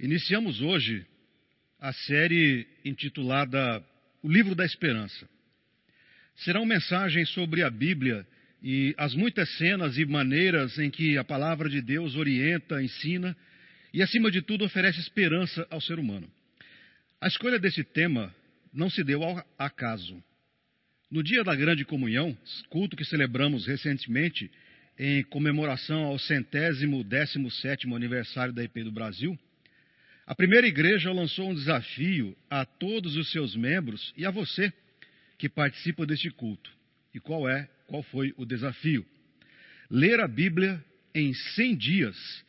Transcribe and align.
Iniciamos 0.00 0.60
hoje 0.60 1.04
a 1.80 1.92
série 1.92 2.68
intitulada 2.84 3.84
O 4.22 4.30
Livro 4.30 4.54
da 4.54 4.64
Esperança. 4.64 5.28
Será 6.36 6.60
uma 6.60 6.74
mensagem 6.74 7.24
sobre 7.24 7.64
a 7.64 7.70
Bíblia 7.70 8.24
e 8.62 8.94
as 8.96 9.12
muitas 9.16 9.50
cenas 9.56 9.98
e 9.98 10.04
maneiras 10.04 10.78
em 10.78 10.88
que 10.88 11.18
a 11.18 11.24
palavra 11.24 11.68
de 11.68 11.82
Deus 11.82 12.14
orienta, 12.14 12.80
ensina 12.80 13.36
e, 13.92 14.00
acima 14.00 14.30
de 14.30 14.40
tudo, 14.40 14.64
oferece 14.64 15.00
esperança 15.00 15.66
ao 15.68 15.80
ser 15.80 15.98
humano. 15.98 16.30
A 17.20 17.26
escolha 17.26 17.58
desse 17.58 17.82
tema 17.82 18.32
não 18.72 18.88
se 18.88 19.02
deu 19.02 19.24
ao 19.24 19.44
acaso. 19.58 20.22
No 21.10 21.24
dia 21.24 21.42
da 21.42 21.56
grande 21.56 21.84
comunhão, 21.84 22.38
culto 22.70 22.96
que 22.96 23.04
celebramos 23.04 23.66
recentemente 23.66 24.48
em 24.96 25.24
comemoração 25.24 26.04
ao 26.04 26.20
centésimo 26.20 27.02
décimo 27.02 27.50
sétimo 27.50 27.96
aniversário 27.96 28.54
da 28.54 28.62
IP 28.62 28.84
do 28.84 28.92
Brasil, 28.92 29.36
a 30.28 30.34
primeira 30.34 30.66
igreja 30.66 31.10
lançou 31.10 31.48
um 31.48 31.54
desafio 31.54 32.36
a 32.50 32.62
todos 32.62 33.16
os 33.16 33.32
seus 33.32 33.56
membros 33.56 34.12
e 34.14 34.26
a 34.26 34.30
você 34.30 34.70
que 35.38 35.48
participa 35.48 36.04
deste 36.04 36.30
culto. 36.30 36.70
E 37.14 37.18
qual 37.18 37.48
é? 37.48 37.66
Qual 37.86 38.02
foi 38.02 38.34
o 38.36 38.44
desafio? 38.44 39.06
Ler 39.90 40.20
a 40.20 40.28
Bíblia 40.28 40.84
em 41.14 41.32
100 41.32 41.76
dias, 41.76 42.44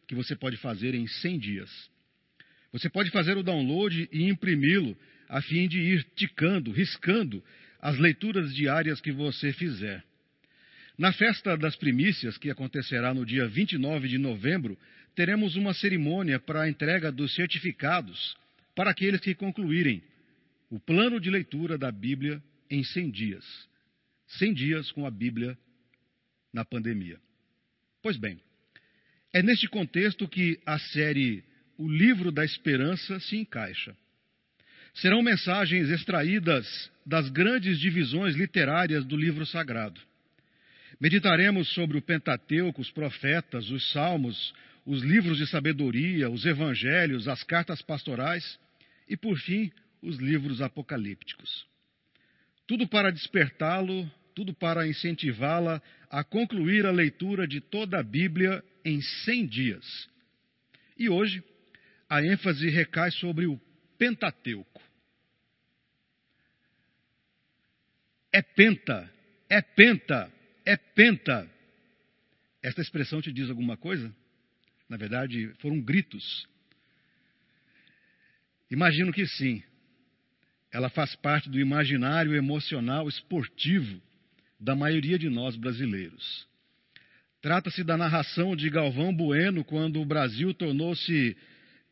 que 0.08 0.16
você 0.16 0.36
pode 0.36 0.58
fazer 0.58 0.96
em 0.96 1.08
100 1.08 1.40
dias. 1.40 1.92
Você 2.72 2.90
pode 2.90 3.12
fazer 3.12 3.38
o 3.38 3.44
download 3.44 4.10
e 4.12 4.30
imprimi-lo 4.30 4.98
a 5.28 5.42
fim 5.42 5.68
de 5.68 5.80
ir 5.80 6.06
ticando, 6.16 6.72
riscando 6.72 7.44
as 7.82 7.98
leituras 7.98 8.54
diárias 8.54 9.02
que 9.02 9.12
você 9.12 9.52
fizer. 9.54 10.04
Na 10.98 11.12
festa 11.12 11.58
das 11.58 11.76
primícias, 11.76 12.38
que 12.38 12.50
acontecerá 12.50 13.14
no 13.14 13.26
dia 13.26 13.48
29 13.48 14.08
de 14.08 14.18
novembro, 14.18 14.78
teremos 15.16 15.56
uma 15.56 15.74
cerimônia 15.74 16.40
para 16.40 16.62
a 16.62 16.70
entrega 16.70 17.12
dos 17.12 17.34
certificados 17.34 18.36
para 18.76 18.92
aqueles 18.92 19.20
que 19.20 19.34
concluírem 19.34 20.04
o 20.72 20.80
plano 20.80 21.20
de 21.20 21.30
leitura 21.30 21.78
da 21.78 21.92
Bíblia 21.92 22.42
em 22.70 22.82
100 22.82 23.12
dias. 23.12 23.46
100 24.40 24.54
dias 24.54 24.92
com 24.92 25.06
a 25.06 25.12
Bíblia 25.12 25.58
na 26.54 26.64
pandemia. 26.64 27.20
Pois 28.02 28.16
bem, 28.16 28.40
é 29.34 29.44
neste 29.44 29.68
contexto 29.68 30.28
que 30.28 30.60
a 30.66 30.80
série 30.80 31.44
O 31.78 31.90
Livro 31.90 32.32
da 32.32 32.46
Esperança 32.46 33.20
se 33.20 33.36
encaixa. 33.36 33.96
Serão 34.94 35.22
mensagens 35.22 35.90
extraídas 35.90 36.90
das 37.06 37.30
grandes 37.30 37.78
divisões 37.78 38.36
literárias 38.36 39.06
do 39.06 39.18
livro 39.18 39.46
sagrado. 39.46 40.00
Meditaremos 41.02 41.68
sobre 41.74 41.98
o 41.98 42.02
Pentateuco, 42.02 42.82
os 42.82 42.92
profetas, 42.92 43.70
os 43.70 43.92
salmos, 43.92 44.54
os 44.86 45.02
livros 45.02 45.38
de 45.38 45.48
sabedoria, 45.48 46.30
os 46.30 46.46
evangelhos, 46.46 47.28
as 47.28 47.44
cartas 47.44 47.82
pastorais 47.82 48.58
e, 49.10 49.18
por 49.18 49.38
fim, 49.38 49.72
os 50.02 50.18
livros 50.18 50.62
apocalípticos. 50.62 51.68
Tudo 52.68 52.88
para 52.88 53.12
despertá-lo, 53.12 54.10
tudo 54.34 54.54
para 54.54 54.88
incentivá-la 54.88 55.82
a 56.10 56.24
concluir 56.24 56.86
a 56.86 56.92
leitura 56.92 57.48
de 57.48 57.62
toda 57.62 58.00
a 58.00 58.04
Bíblia 58.04 58.64
em 58.84 59.02
100 59.02 59.48
dias. 59.48 60.10
E 60.98 61.10
hoje, 61.10 61.44
a 62.10 62.24
ênfase 62.24 62.70
recai 62.70 63.12
sobre 63.12 63.46
o 63.46 63.60
Pentateuco. 63.98 64.82
É 68.34 68.42
penta, 68.42 69.12
é 69.50 69.62
penta, 69.62 70.32
é 70.66 70.78
penta. 70.78 71.50
Esta 72.64 72.82
expressão 72.82 73.22
te 73.22 73.32
diz 73.32 73.50
alguma 73.50 73.76
coisa? 73.76 74.14
Na 74.88 74.98
verdade, 74.98 75.54
foram 75.60 75.80
gritos. 75.82 76.48
Imagino 78.70 79.12
que 79.12 79.26
sim. 79.28 79.62
Ela 80.72 80.90
faz 80.90 81.16
parte 81.16 81.50
do 81.50 81.60
imaginário 81.60 82.34
emocional 82.34 83.08
esportivo 83.10 84.02
da 84.60 84.76
maioria 84.76 85.20
de 85.20 85.30
nós 85.30 85.56
brasileiros. 85.56 86.48
Trata-se 87.42 87.84
da 87.84 87.98
narração 87.98 88.56
de 88.56 88.70
Galvão 88.70 89.14
Bueno 89.14 89.64
quando 89.64 90.00
o 90.00 90.06
Brasil 90.06 90.54
tornou-se 90.54 91.36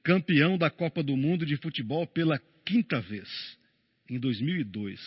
campeão 0.03 0.57
da 0.57 0.69
Copa 0.69 1.01
do 1.03 1.17
Mundo 1.17 1.45
de 1.45 1.57
Futebol 1.57 2.05
pela 2.07 2.39
quinta 2.63 3.01
vez, 3.01 3.27
em 4.09 4.19
2002. 4.19 4.99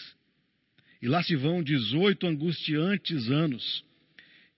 E 1.01 1.09
lá 1.09 1.23
se 1.23 1.37
vão 1.37 1.63
18 1.63 2.27
angustiantes 2.27 3.31
anos. 3.31 3.85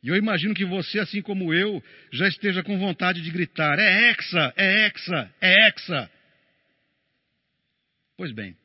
E 0.03 0.09
eu 0.09 0.17
imagino 0.17 0.55
que 0.55 0.65
você, 0.65 0.99
assim 0.99 1.23
como 1.23 1.55
eu, 1.55 1.83
já 2.11 2.27
esteja 2.29 2.63
com 2.63 2.79
vontade 2.79 3.23
de 3.23 3.31
gritar: 3.31 3.79
é 3.79 4.11
Hexa, 4.11 4.53
é 4.57 4.87
Hexa, 4.87 5.35
é 5.41 5.69
Hexa. 5.69 6.11
Pois 8.17 8.33
bem, 8.33 8.57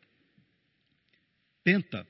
penta 1.69 2.03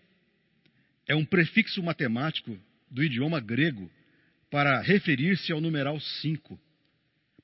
é 1.05 1.13
um 1.13 1.25
prefixo 1.25 1.83
matemático 1.83 2.57
do 2.89 3.03
idioma 3.03 3.41
grego 3.41 3.91
para 4.49 4.79
referir-se 4.79 5.51
ao 5.51 5.59
numeral 5.59 5.99
5. 5.99 6.57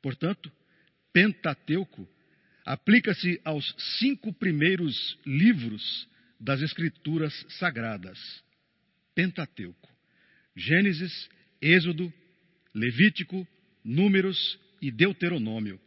Portanto, 0.01 0.49
Pentateuco 1.11 2.07
aplica-se 2.65 3.41
aos 3.43 3.75
cinco 3.99 4.31
primeiros 4.31 5.19
livros 5.25 6.07
das 6.39 6.61
Escrituras 6.61 7.33
Sagradas. 7.59 8.17
Pentateuco: 9.13 9.89
Gênesis, 10.55 11.29
Êxodo, 11.61 12.13
Levítico, 12.73 13.45
Números 13.83 14.57
e 14.81 14.89
Deuteronômio, 14.89 15.81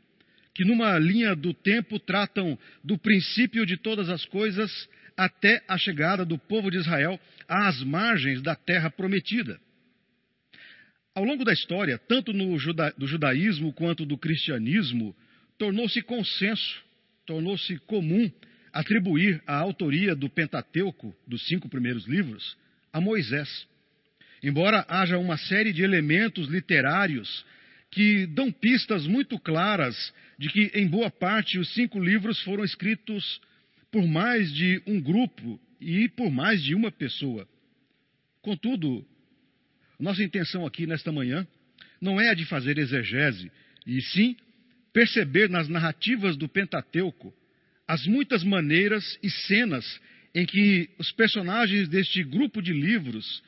que 0.55 0.63
numa 0.63 0.99
linha 0.99 1.35
do 1.35 1.55
tempo 1.55 1.99
tratam 1.99 2.59
do 2.85 2.99
princípio 2.99 3.65
de 3.65 3.79
todas 3.79 4.11
as 4.11 4.27
coisas 4.27 4.89
até 5.19 5.61
a 5.67 5.77
chegada 5.77 6.25
do 6.25 6.39
povo 6.39 6.71
de 6.71 6.79
Israel 6.79 7.19
às 7.49 7.83
margens 7.83 8.41
da 8.41 8.55
terra 8.55 8.89
prometida. 8.89 9.59
Ao 11.13 11.25
longo 11.25 11.45
da 11.45 11.53
história, 11.53 11.99
tanto 11.99 12.33
juda 12.59 12.95
do 12.97 13.05
judaísmo 13.09 13.73
quanto 13.73 14.07
do 14.07 14.17
cristianismo, 14.17 15.17
tornou-se 15.59 16.01
consenso, 16.03 16.81
tornou-se 17.27 17.77
comum 17.81 18.31
atribuir 18.73 19.43
a 19.45 19.57
autoria 19.57 20.15
do 20.15 20.31
Pentateuco, 20.31 21.13
dos 21.27 21.45
cinco 21.49 21.69
primeiros 21.69 22.07
livros, 22.07 22.57
a 22.93 23.01
Moisés. 23.01 23.67
Embora 24.41 24.87
haja 24.89 25.19
uma 25.19 25.37
série 25.37 25.73
de 25.73 25.83
elementos 25.83 26.47
literários 26.47 27.45
que 27.91 28.25
dão 28.27 28.53
pistas 28.53 29.05
muito 29.05 29.37
claras 29.41 30.15
de 30.39 30.49
que, 30.49 30.71
em 30.75 30.87
boa 30.87 31.11
parte, 31.11 31.59
os 31.59 31.75
cinco 31.75 31.99
livros 31.99 32.41
foram 32.43 32.63
escritos 32.63 33.41
por 33.91 34.07
mais 34.07 34.53
de 34.53 34.83
um 34.87 35.01
grupo 35.01 35.61
e 35.81 36.09
por 36.09 36.31
mais 36.31 36.63
de 36.63 36.75
uma 36.75 36.91
pessoa. 36.91 37.49
Contudo, 38.43 39.07
nossa 39.99 40.23
intenção 40.23 40.67
aqui 40.67 40.87
nesta 40.87 41.11
manhã 41.11 41.47
não 42.01 42.21
é 42.21 42.29
a 42.29 42.35
de 42.35 42.45
fazer 42.45 42.79
exegese, 42.79 43.51
e 43.87 44.01
sim 44.01 44.37
perceber 44.93 45.49
nas 45.49 45.69
narrativas 45.69 46.37
do 46.37 46.49
Pentateuco 46.49 47.35
as 47.87 48.07
muitas 48.07 48.45
maneiras 48.45 49.19
e 49.23 49.31
cenas 49.31 50.01
em 50.35 50.45
que 50.45 50.91
os 50.99 51.11
personagens 51.13 51.89
deste 51.89 52.23
grupo 52.23 52.61
de 52.61 52.73
livros 52.73 53.43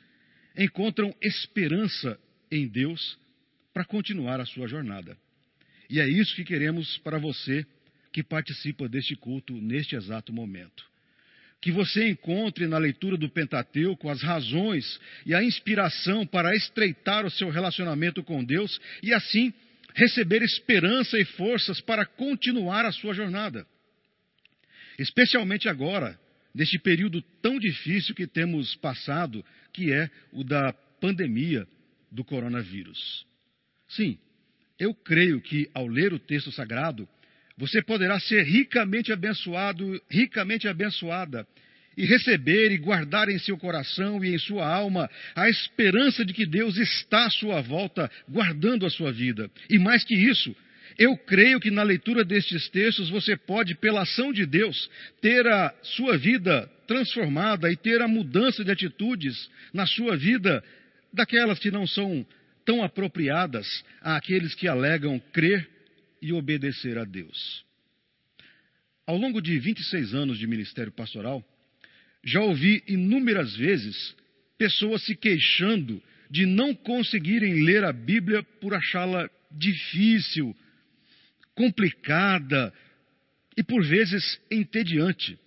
encontram 0.57 1.15
esperança 1.21 2.19
em 2.49 2.67
Deus 2.67 3.17
para 3.73 3.85
continuar 3.85 4.41
a 4.41 4.45
sua 4.45 4.67
jornada. 4.67 5.17
E 5.89 5.99
é 5.99 6.07
isso 6.07 6.35
que 6.35 6.43
queremos 6.43 6.97
para 6.99 7.17
você 7.17 7.65
que 8.11 8.23
participa 8.23 8.89
deste 8.89 9.15
culto 9.15 9.53
neste 9.53 9.95
exato 9.95 10.33
momento. 10.33 10.85
Que 11.61 11.71
você 11.71 12.09
encontre 12.09 12.67
na 12.67 12.77
leitura 12.77 13.15
do 13.15 13.29
Pentateuco 13.29 14.09
as 14.09 14.21
razões 14.21 14.99
e 15.25 15.33
a 15.33 15.43
inspiração 15.43 16.25
para 16.25 16.55
estreitar 16.55 17.25
o 17.25 17.31
seu 17.31 17.49
relacionamento 17.49 18.23
com 18.23 18.43
Deus 18.43 18.79
e 19.03 19.13
assim 19.13 19.53
receber 19.93 20.41
esperança 20.41 21.19
e 21.19 21.25
forças 21.25 21.79
para 21.79 22.05
continuar 22.05 22.85
a 22.85 22.91
sua 22.91 23.13
jornada. 23.13 23.65
Especialmente 24.97 25.69
agora, 25.69 26.19
neste 26.53 26.79
período 26.79 27.21
tão 27.41 27.59
difícil 27.59 28.15
que 28.15 28.27
temos 28.27 28.75
passado, 28.75 29.45
que 29.71 29.91
é 29.91 30.09
o 30.31 30.43
da 30.43 30.73
pandemia 30.73 31.67
do 32.11 32.23
coronavírus. 32.23 33.25
Sim, 33.87 34.17
eu 34.79 34.93
creio 34.93 35.39
que 35.41 35.69
ao 35.73 35.87
ler 35.87 36.13
o 36.13 36.19
texto 36.19 36.51
sagrado, 36.51 37.07
você 37.61 37.79
poderá 37.79 38.19
ser 38.19 38.41
ricamente 38.41 39.13
abençoado, 39.13 40.01
ricamente 40.09 40.67
abençoada, 40.67 41.45
e 41.95 42.07
receber 42.07 42.71
e 42.71 42.77
guardar 42.79 43.29
em 43.29 43.37
seu 43.37 43.55
coração 43.55 44.25
e 44.25 44.33
em 44.33 44.39
sua 44.39 44.67
alma 44.67 45.07
a 45.35 45.47
esperança 45.47 46.25
de 46.25 46.33
que 46.33 46.43
Deus 46.43 46.75
está 46.75 47.27
à 47.27 47.29
sua 47.29 47.61
volta, 47.61 48.09
guardando 48.27 48.83
a 48.83 48.89
sua 48.89 49.11
vida. 49.11 49.47
E 49.69 49.77
mais 49.77 50.03
que 50.03 50.15
isso, 50.15 50.55
eu 50.97 51.15
creio 51.15 51.59
que 51.59 51.69
na 51.69 51.83
leitura 51.83 52.25
destes 52.25 52.67
textos 52.69 53.11
você 53.11 53.37
pode, 53.37 53.75
pela 53.75 54.01
ação 54.01 54.33
de 54.33 54.43
Deus, 54.47 54.89
ter 55.21 55.45
a 55.45 55.71
sua 55.83 56.17
vida 56.17 56.67
transformada 56.87 57.71
e 57.71 57.77
ter 57.77 58.01
a 58.01 58.07
mudança 58.07 58.65
de 58.65 58.71
atitudes 58.71 59.51
na 59.71 59.85
sua 59.85 60.17
vida 60.17 60.63
daquelas 61.13 61.59
que 61.59 61.69
não 61.69 61.85
são 61.85 62.25
tão 62.65 62.81
apropriadas 62.83 63.67
àqueles 64.01 64.55
que 64.55 64.67
alegam 64.67 65.21
crer 65.31 65.69
e 66.21 66.31
obedecer 66.31 66.97
a 66.97 67.03
Deus. 67.03 67.65
Ao 69.05 69.17
longo 69.17 69.41
de 69.41 69.57
26 69.59 70.13
anos 70.13 70.37
de 70.37 70.47
ministério 70.47 70.91
pastoral, 70.91 71.43
já 72.23 72.39
ouvi 72.41 72.83
inúmeras 72.87 73.55
vezes 73.55 74.15
pessoas 74.57 75.03
se 75.03 75.15
queixando 75.15 76.01
de 76.29 76.45
não 76.45 76.73
conseguirem 76.73 77.63
ler 77.63 77.83
a 77.83 77.91
Bíblia 77.91 78.43
por 78.43 78.73
achá-la 78.73 79.29
difícil, 79.51 80.55
complicada 81.55 82.73
e 83.57 83.63
por 83.63 83.83
vezes 83.83 84.39
entediante. 84.49 85.37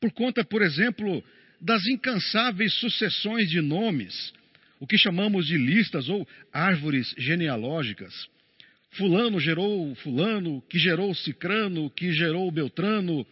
Por 0.00 0.10
conta, 0.12 0.44
por 0.44 0.62
exemplo, 0.62 1.22
das 1.60 1.86
incansáveis 1.86 2.72
sucessões 2.74 3.48
de 3.48 3.60
nomes, 3.60 4.32
o 4.80 4.86
que 4.86 4.98
chamamos 4.98 5.46
de 5.46 5.56
listas 5.56 6.08
ou 6.08 6.26
árvores 6.52 7.14
genealógicas. 7.16 8.28
Fulano 8.92 9.40
gerou 9.40 9.94
Fulano, 9.96 10.60
que 10.62 10.78
gerou 10.78 11.14
Cicrano, 11.14 11.90
que 11.90 12.12
gerou 12.12 12.50
Beltrano. 12.50 13.26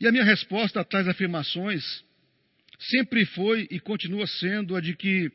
E 0.00 0.06
a 0.06 0.12
minha 0.12 0.24
resposta 0.24 0.80
a 0.80 0.84
tais 0.84 1.06
afirmações 1.06 1.84
sempre 2.78 3.24
foi 3.26 3.68
e 3.70 3.78
continua 3.78 4.26
sendo 4.26 4.74
a 4.74 4.80
de 4.80 4.96
que 4.96 5.30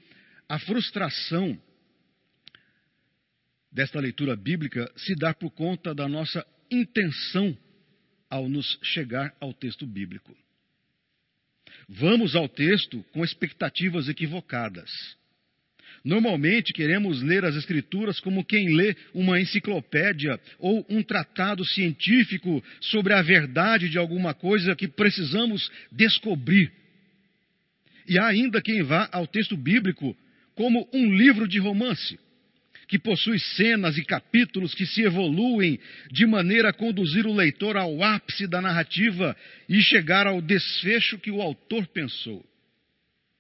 a 0.50 0.60
frustração 0.60 1.58
desta 3.72 4.00
leitura 4.00 4.36
bíblica 4.36 4.92
se 4.98 5.16
dá 5.16 5.34
por 5.34 5.52
conta 5.52 5.94
da 5.94 6.08
nossa 6.08 6.46
intenção 6.70 7.58
ao 8.30 8.50
nos 8.50 8.78
chegar 8.82 9.36
ao 9.40 9.54
texto 9.54 9.86
bíblico. 9.86 10.36
Vamos 11.88 12.36
ao 12.36 12.50
texto 12.50 13.04
com 13.14 13.24
expectativas 13.24 14.10
equivocadas. 14.10 14.90
Normalmente 16.06 16.72
queremos 16.72 17.24
ler 17.24 17.44
as 17.44 17.56
Escrituras 17.56 18.20
como 18.20 18.46
quem 18.46 18.76
lê 18.76 18.96
uma 19.12 19.42
enciclopédia 19.42 20.40
ou 20.60 20.86
um 20.88 21.02
tratado 21.02 21.66
científico 21.66 22.64
sobre 22.80 23.12
a 23.12 23.24
verdade 23.24 23.90
de 23.90 23.98
alguma 23.98 24.32
coisa 24.36 24.76
que 24.76 24.88
precisamos 24.88 25.68
descobrir. 25.92 26.72
E 28.08 28.20
há 28.20 28.28
ainda 28.28 28.62
quem 28.62 28.84
vá 28.84 29.10
ao 29.12 29.26
texto 29.26 29.58
bíblico 29.58 30.16
como 30.54 30.88
um 30.94 31.12
livro 31.12 31.48
de 31.48 31.58
romance, 31.58 32.20
que 32.88 33.00
possui 33.00 33.40
cenas 33.40 33.98
e 33.98 34.06
capítulos 34.06 34.76
que 34.76 34.86
se 34.86 35.02
evoluem 35.02 35.80
de 36.12 36.28
maneira 36.28 36.70
a 36.70 36.74
conduzir 36.74 37.26
o 37.26 37.34
leitor 37.34 37.78
ao 37.78 38.04
ápice 38.04 38.46
da 38.46 38.62
narrativa 38.62 39.36
e 39.68 39.82
chegar 39.82 40.28
ao 40.28 40.40
desfecho 40.40 41.18
que 41.18 41.32
o 41.32 41.42
autor 41.42 41.88
pensou. 41.88 42.46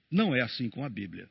Não 0.09 0.35
é 0.35 0.41
assim 0.41 0.67
com 0.67 0.83
a 0.83 0.89
Bíblia. 0.89 1.29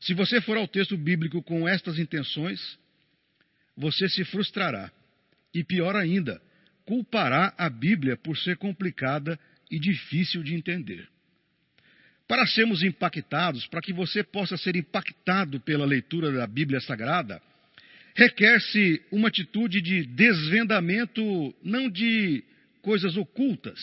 Se 0.00 0.14
você 0.14 0.40
for 0.40 0.56
ao 0.56 0.68
texto 0.68 0.96
bíblico 0.96 1.42
com 1.42 1.68
estas 1.68 1.98
intenções, 1.98 2.78
você 3.76 4.08
se 4.08 4.24
frustrará 4.24 4.90
e, 5.54 5.64
pior 5.64 5.96
ainda, 5.96 6.40
culpará 6.84 7.54
a 7.58 7.68
Bíblia 7.68 8.16
por 8.16 8.36
ser 8.36 8.56
complicada 8.56 9.38
e 9.70 9.78
difícil 9.78 10.42
de 10.42 10.54
entender. 10.54 11.08
Para 12.28 12.46
sermos 12.46 12.82
impactados, 12.82 13.66
para 13.66 13.80
que 13.80 13.92
você 13.92 14.22
possa 14.22 14.56
ser 14.56 14.76
impactado 14.76 15.60
pela 15.60 15.84
leitura 15.84 16.32
da 16.32 16.46
Bíblia 16.46 16.80
Sagrada, 16.80 17.40
requer-se 18.14 19.02
uma 19.12 19.28
atitude 19.28 19.80
de 19.80 20.04
desvendamento, 20.06 21.54
não 21.62 21.88
de 21.88 22.42
coisas 22.82 23.16
ocultas, 23.16 23.78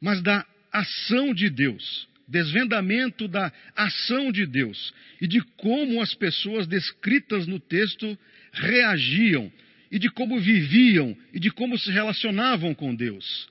mas 0.00 0.22
da 0.22 0.46
ação 0.72 1.34
de 1.34 1.50
Deus. 1.50 2.08
Desvendamento 2.26 3.28
da 3.28 3.52
ação 3.76 4.32
de 4.32 4.46
Deus 4.46 4.94
e 5.20 5.26
de 5.26 5.40
como 5.56 6.00
as 6.00 6.14
pessoas 6.14 6.66
descritas 6.66 7.46
no 7.46 7.60
texto 7.60 8.18
reagiam 8.52 9.52
e 9.90 9.98
de 9.98 10.10
como 10.10 10.40
viviam 10.40 11.16
e 11.32 11.38
de 11.38 11.50
como 11.50 11.78
se 11.78 11.90
relacionavam 11.90 12.74
com 12.74 12.94
Deus. 12.94 13.48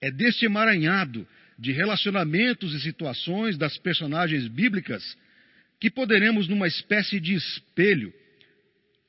É 0.00 0.10
deste 0.10 0.44
emaranhado 0.44 1.26
de 1.58 1.72
relacionamentos 1.72 2.74
e 2.74 2.80
situações 2.80 3.56
das 3.56 3.78
personagens 3.78 4.48
bíblicas 4.48 5.16
que 5.80 5.90
poderemos, 5.90 6.48
numa 6.48 6.66
espécie 6.66 7.20
de 7.20 7.34
espelho, 7.34 8.12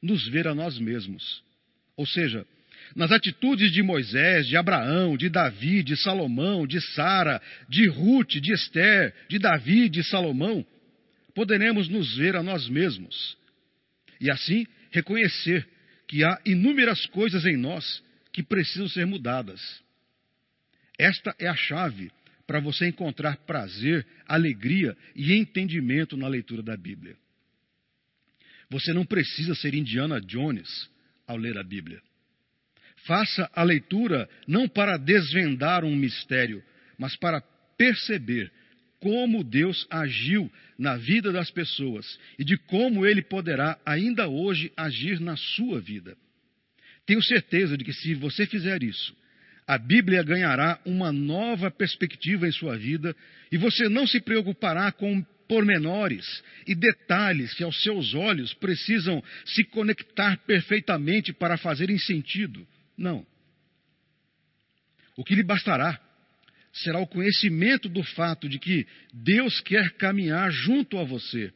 nos 0.01 0.27
ver 0.27 0.47
a 0.47 0.55
nós 0.55 0.77
mesmos. 0.77 1.43
Ou 1.95 2.05
seja, 2.05 2.45
nas 2.93 3.11
atitudes 3.11 3.71
de 3.71 3.81
Moisés, 3.81 4.47
de 4.47 4.57
Abraão, 4.57 5.15
de 5.15 5.29
Davi, 5.29 5.81
de 5.81 5.95
Salomão, 5.95 6.67
de 6.67 6.81
Sara, 6.93 7.41
de 7.69 7.87
Ruth, 7.87 8.33
de 8.33 8.53
Esther, 8.53 9.13
de 9.29 9.39
Davi, 9.39 9.87
de 9.89 10.03
Salomão, 10.03 10.65
poderemos 11.33 11.87
nos 11.87 12.15
ver 12.17 12.35
a 12.35 12.43
nós 12.43 12.67
mesmos. 12.67 13.37
E 14.19 14.29
assim 14.29 14.65
reconhecer 14.91 15.67
que 16.07 16.23
há 16.23 16.39
inúmeras 16.45 17.05
coisas 17.07 17.45
em 17.45 17.57
nós 17.57 18.03
que 18.31 18.43
precisam 18.43 18.87
ser 18.87 19.05
mudadas. 19.05 19.61
Esta 20.97 21.35
é 21.39 21.47
a 21.47 21.55
chave 21.55 22.11
para 22.47 22.59
você 22.59 22.87
encontrar 22.87 23.37
prazer, 23.37 24.05
alegria 24.27 24.95
e 25.15 25.33
entendimento 25.33 26.15
na 26.15 26.27
leitura 26.27 26.61
da 26.61 26.77
Bíblia. 26.77 27.17
Você 28.69 28.93
não 28.93 29.05
precisa 29.05 29.55
ser 29.55 29.73
Indiana 29.73 30.21
Jones 30.21 30.89
ao 31.27 31.37
ler 31.37 31.57
a 31.57 31.63
Bíblia. 31.63 32.01
Faça 33.05 33.49
a 33.53 33.63
leitura 33.63 34.27
não 34.47 34.67
para 34.67 34.97
desvendar 34.97 35.83
um 35.83 35.95
mistério, 35.95 36.63
mas 36.97 37.15
para 37.15 37.41
perceber 37.77 38.51
como 38.99 39.43
Deus 39.43 39.85
agiu 39.91 40.51
na 40.77 40.97
vida 40.97 41.31
das 41.31 41.51
pessoas 41.51 42.19
e 42.39 42.43
de 42.43 42.57
como 42.57 43.05
Ele 43.05 43.21
poderá 43.21 43.77
ainda 43.85 44.27
hoje 44.27 44.71
agir 44.75 45.19
na 45.19 45.37
sua 45.37 45.79
vida. 45.79 46.17
Tenho 47.05 47.21
certeza 47.21 47.77
de 47.77 47.83
que 47.83 47.93
se 47.93 48.15
você 48.15 48.47
fizer 48.47 48.81
isso, 48.81 49.15
a 49.67 49.77
Bíblia 49.77 50.23
ganhará 50.23 50.79
uma 50.83 51.11
nova 51.11 51.69
perspectiva 51.69 52.47
em 52.47 52.51
sua 52.51 52.75
vida 52.75 53.15
e 53.51 53.57
você 53.57 53.87
não 53.87 54.07
se 54.07 54.19
preocupará 54.19 54.91
com 54.91 55.23
pormenores 55.47 56.25
e 56.65 56.73
detalhes 56.73 57.53
que 57.53 57.63
aos 57.63 57.83
seus 57.83 58.15
olhos 58.15 58.53
precisam 58.55 59.23
se 59.45 59.63
conectar 59.63 60.37
perfeitamente 60.47 61.31
para 61.31 61.57
fazerem 61.57 61.99
sentido. 61.99 62.67
Não. 62.97 63.25
O 65.17 65.23
que 65.23 65.35
lhe 65.35 65.43
bastará 65.43 65.99
será 66.73 66.99
o 66.99 67.07
conhecimento 67.07 67.87
do 67.87 68.03
fato 68.03 68.49
de 68.49 68.59
que 68.59 68.85
Deus 69.13 69.61
quer 69.61 69.91
caminhar 69.93 70.51
junto 70.51 70.97
a 70.97 71.03
você, 71.03 71.53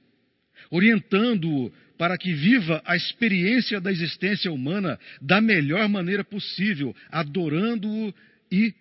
orientando-o 0.71 1.71
para 1.97 2.17
que 2.17 2.33
viva 2.33 2.81
a 2.85 2.95
experiência 2.95 3.81
da 3.81 3.91
existência 3.91 4.49
humana 4.49 4.97
da 5.21 5.41
melhor 5.41 5.89
maneira 5.89 6.23
possível, 6.23 6.95
adorando-o 7.09 8.13
e 8.49 8.73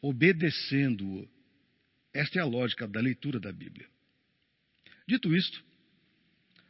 obedecendo-o. 0.00 1.28
Esta 2.14 2.38
é 2.38 2.42
a 2.42 2.46
lógica 2.46 2.88
da 2.88 3.00
leitura 3.00 3.38
da 3.38 3.52
Bíblia. 3.52 3.86
Dito 5.06 5.34
isto, 5.36 5.62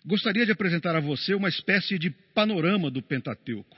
gostaria 0.05 0.45
de 0.45 0.51
apresentar 0.51 0.97
a 0.97 1.01
você 1.01 1.35
uma 1.35 1.49
espécie 1.49 1.99
de 1.99 2.11
panorama 2.11 2.91
do 2.91 3.01
Pentateuco, 3.01 3.77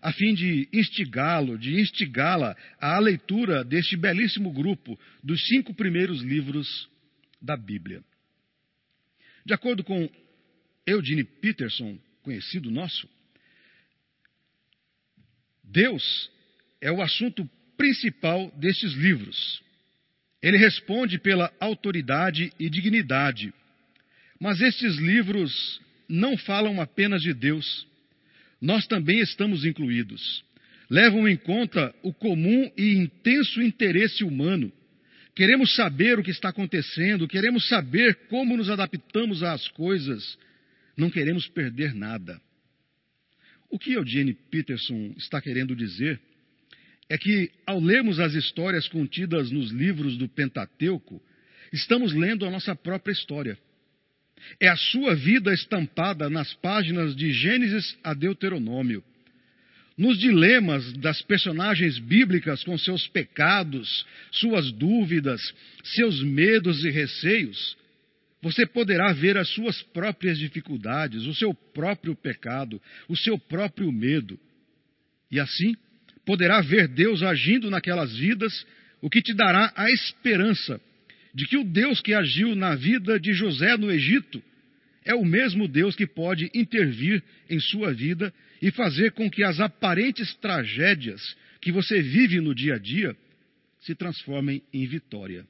a 0.00 0.12
fim 0.12 0.34
de 0.34 0.68
instigá-lo, 0.72 1.58
de 1.58 1.80
instigá-la 1.80 2.56
à 2.80 2.98
leitura 2.98 3.64
deste 3.64 3.96
belíssimo 3.96 4.52
grupo 4.52 4.98
dos 5.22 5.46
cinco 5.46 5.74
primeiros 5.74 6.22
livros 6.22 6.88
da 7.40 7.56
Bíblia. 7.56 8.02
De 9.44 9.54
acordo 9.54 9.82
com 9.82 10.08
Eugene 10.86 11.24
Peterson, 11.24 11.98
conhecido 12.22 12.70
nosso, 12.70 13.08
Deus 15.64 16.30
é 16.80 16.90
o 16.90 17.02
assunto 17.02 17.48
principal 17.76 18.50
destes 18.56 18.92
livros. 18.92 19.62
Ele 20.42 20.56
responde 20.56 21.18
pela 21.18 21.52
autoridade 21.60 22.52
e 22.58 22.70
dignidade. 22.70 23.52
Mas 24.40 24.60
estes 24.60 24.96
livros 24.96 25.80
não 26.08 26.36
falam 26.36 26.80
apenas 26.80 27.22
de 27.22 27.34
Deus. 27.34 27.86
Nós 28.60 28.86
também 28.86 29.20
estamos 29.20 29.64
incluídos. 29.64 30.44
Levam 30.90 31.28
em 31.28 31.36
conta 31.36 31.94
o 32.02 32.12
comum 32.12 32.70
e 32.76 32.94
intenso 32.94 33.62
interesse 33.62 34.24
humano. 34.24 34.72
Queremos 35.34 35.74
saber 35.76 36.18
o 36.18 36.22
que 36.22 36.30
está 36.30 36.48
acontecendo, 36.48 37.28
queremos 37.28 37.68
saber 37.68 38.26
como 38.28 38.56
nos 38.56 38.68
adaptamos 38.68 39.42
às 39.42 39.68
coisas, 39.68 40.36
não 40.96 41.10
queremos 41.10 41.46
perder 41.46 41.94
nada. 41.94 42.40
O 43.70 43.78
que 43.78 43.92
Eugene 43.92 44.34
Peterson 44.34 45.14
está 45.16 45.40
querendo 45.40 45.76
dizer 45.76 46.20
é 47.08 47.16
que, 47.16 47.50
ao 47.66 47.80
lermos 47.80 48.18
as 48.18 48.34
histórias 48.34 48.88
contidas 48.88 49.50
nos 49.50 49.70
livros 49.70 50.16
do 50.16 50.28
Pentateuco, 50.28 51.22
estamos 51.72 52.12
lendo 52.12 52.44
a 52.44 52.50
nossa 52.50 52.74
própria 52.74 53.12
história. 53.12 53.58
É 54.60 54.68
a 54.68 54.76
sua 54.76 55.14
vida 55.14 55.52
estampada 55.52 56.28
nas 56.28 56.52
páginas 56.54 57.14
de 57.14 57.32
Gênesis 57.32 57.96
a 58.02 58.14
Deuteronômio. 58.14 59.02
Nos 59.96 60.18
dilemas 60.18 60.92
das 60.94 61.20
personagens 61.22 61.98
bíblicas 61.98 62.62
com 62.62 62.78
seus 62.78 63.08
pecados, 63.08 64.06
suas 64.30 64.70
dúvidas, 64.70 65.40
seus 65.82 66.22
medos 66.22 66.84
e 66.84 66.90
receios, 66.90 67.76
você 68.40 68.64
poderá 68.64 69.12
ver 69.12 69.36
as 69.36 69.48
suas 69.48 69.82
próprias 69.82 70.38
dificuldades, 70.38 71.24
o 71.24 71.34
seu 71.34 71.52
próprio 71.52 72.14
pecado, 72.14 72.80
o 73.08 73.16
seu 73.16 73.36
próprio 73.38 73.90
medo. 73.90 74.38
E 75.30 75.40
assim, 75.40 75.74
poderá 76.24 76.60
ver 76.60 76.86
Deus 76.86 77.22
agindo 77.22 77.68
naquelas 77.68 78.16
vidas, 78.16 78.64
o 79.00 79.10
que 79.10 79.20
te 79.20 79.34
dará 79.34 79.72
a 79.74 79.90
esperança 79.90 80.80
de 81.34 81.46
que 81.46 81.56
o 81.56 81.64
Deus 81.64 82.00
que 82.00 82.14
agiu 82.14 82.54
na 82.54 82.74
vida 82.74 83.18
de 83.18 83.32
José 83.32 83.76
no 83.76 83.90
Egito 83.90 84.42
é 85.04 85.14
o 85.14 85.24
mesmo 85.24 85.66
Deus 85.66 85.96
que 85.96 86.06
pode 86.06 86.50
intervir 86.54 87.22
em 87.48 87.58
sua 87.58 87.92
vida 87.92 88.32
e 88.60 88.70
fazer 88.70 89.12
com 89.12 89.30
que 89.30 89.42
as 89.42 89.60
aparentes 89.60 90.34
tragédias 90.36 91.36
que 91.60 91.72
você 91.72 92.02
vive 92.02 92.40
no 92.40 92.54
dia 92.54 92.74
a 92.74 92.78
dia 92.78 93.16
se 93.80 93.94
transformem 93.94 94.62
em 94.72 94.86
vitória. 94.86 95.46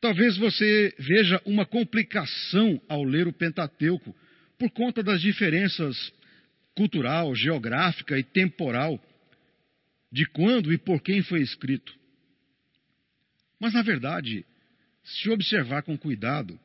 Talvez 0.00 0.36
você 0.36 0.94
veja 0.98 1.40
uma 1.44 1.66
complicação 1.66 2.80
ao 2.88 3.02
ler 3.02 3.26
o 3.26 3.32
Pentateuco 3.32 4.14
por 4.58 4.70
conta 4.70 5.02
das 5.02 5.20
diferenças 5.20 6.12
cultural, 6.74 7.34
geográfica 7.34 8.18
e 8.18 8.22
temporal 8.22 9.02
de 10.12 10.24
quando 10.26 10.72
e 10.72 10.78
por 10.78 11.02
quem 11.02 11.22
foi 11.22 11.40
escrito. 11.40 11.92
Mas, 13.60 13.74
na 13.74 13.82
verdade, 13.82 14.44
se 15.04 15.30
observar 15.30 15.82
com 15.82 15.96
cuidado, 15.96 16.58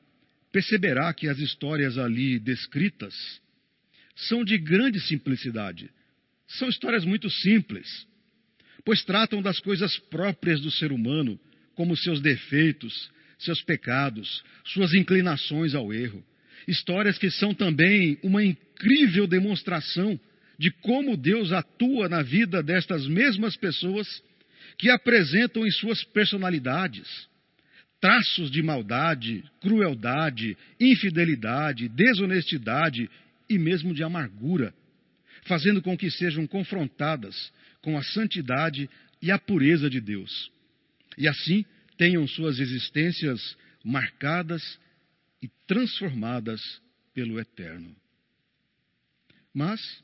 perceberá 0.52 1.14
que 1.14 1.28
as 1.28 1.40
histórias 1.40 1.98
ali 1.98 2.40
descritas 2.40 3.14
são 4.16 4.44
de 4.44 4.58
grande 4.58 5.00
simplicidade. 5.02 5.90
São 6.48 6.70
histórias 6.70 7.04
muito 7.04 7.30
simples, 7.30 8.08
pois 8.86 9.04
tratam 9.04 9.42
das 9.42 9.60
coisas 9.60 9.98
próprias 9.98 10.62
do 10.62 10.70
ser 10.70 10.92
humano, 10.92 11.40
como 11.74 11.98
seus 11.98 12.22
defeitos, 12.22 13.10
seus 13.40 13.62
pecados, 13.64 14.44
suas 14.66 14.94
inclinações 14.94 15.74
ao 15.74 15.92
erro. 15.92 16.24
Histórias 16.68 17.18
que 17.18 17.32
são 17.32 17.54
também 17.54 18.20
uma 18.22 18.44
incrível 18.44 19.26
demonstração 19.26 20.20
de 20.60 20.70
como 20.70 21.18
Deus 21.18 21.52
atua 21.52 22.08
na 22.08 22.22
vida 22.22 22.62
destas 22.62 23.08
mesmas 23.08 23.58
pessoas 23.58 24.24
que 24.77 24.89
apresentam 24.89 25.65
em 25.65 25.72
suas 25.72 26.03
personalidades 26.03 27.27
traços 28.03 28.51
de 28.51 28.62
maldade, 28.62 29.50
crueldade, 29.62 30.58
infidelidade, 30.77 31.88
desonestidade 31.88 33.10
e 33.50 33.58
mesmo 33.58 33.94
de 33.94 34.03
amargura, 34.03 34.74
fazendo 35.46 35.82
com 35.82 35.98
que 35.98 36.12
sejam 36.12 36.46
confrontadas 36.46 37.50
com 37.82 37.98
a 37.98 38.03
santidade 38.03 38.89
e 39.22 39.32
a 39.32 39.39
pureza 39.39 39.89
de 39.89 40.01
Deus. 40.01 40.51
E 41.18 41.30
assim 41.30 41.63
tenham 41.98 42.27
suas 42.27 42.60
existências 42.60 43.56
marcadas 43.86 44.77
e 45.42 45.48
transformadas 45.65 46.60
pelo 47.13 47.39
Eterno. 47.39 47.96
Mas 49.53 50.03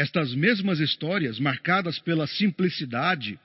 estas 0.00 0.34
mesmas 0.34 0.80
histórias, 0.80 1.38
marcadas 1.38 1.98
pela 1.98 2.26
simplicidade, 2.26 3.38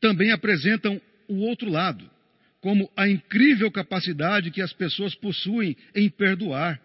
também 0.00 0.32
apresentam 0.32 0.98
o 1.28 1.40
outro 1.40 1.70
lado, 1.70 2.10
como 2.58 2.90
a 2.96 3.06
incrível 3.06 3.70
capacidade 3.70 4.50
que 4.50 4.62
as 4.62 4.72
pessoas 4.72 5.14
possuem 5.14 5.76
em 5.94 6.08
perdoar, 6.08 6.80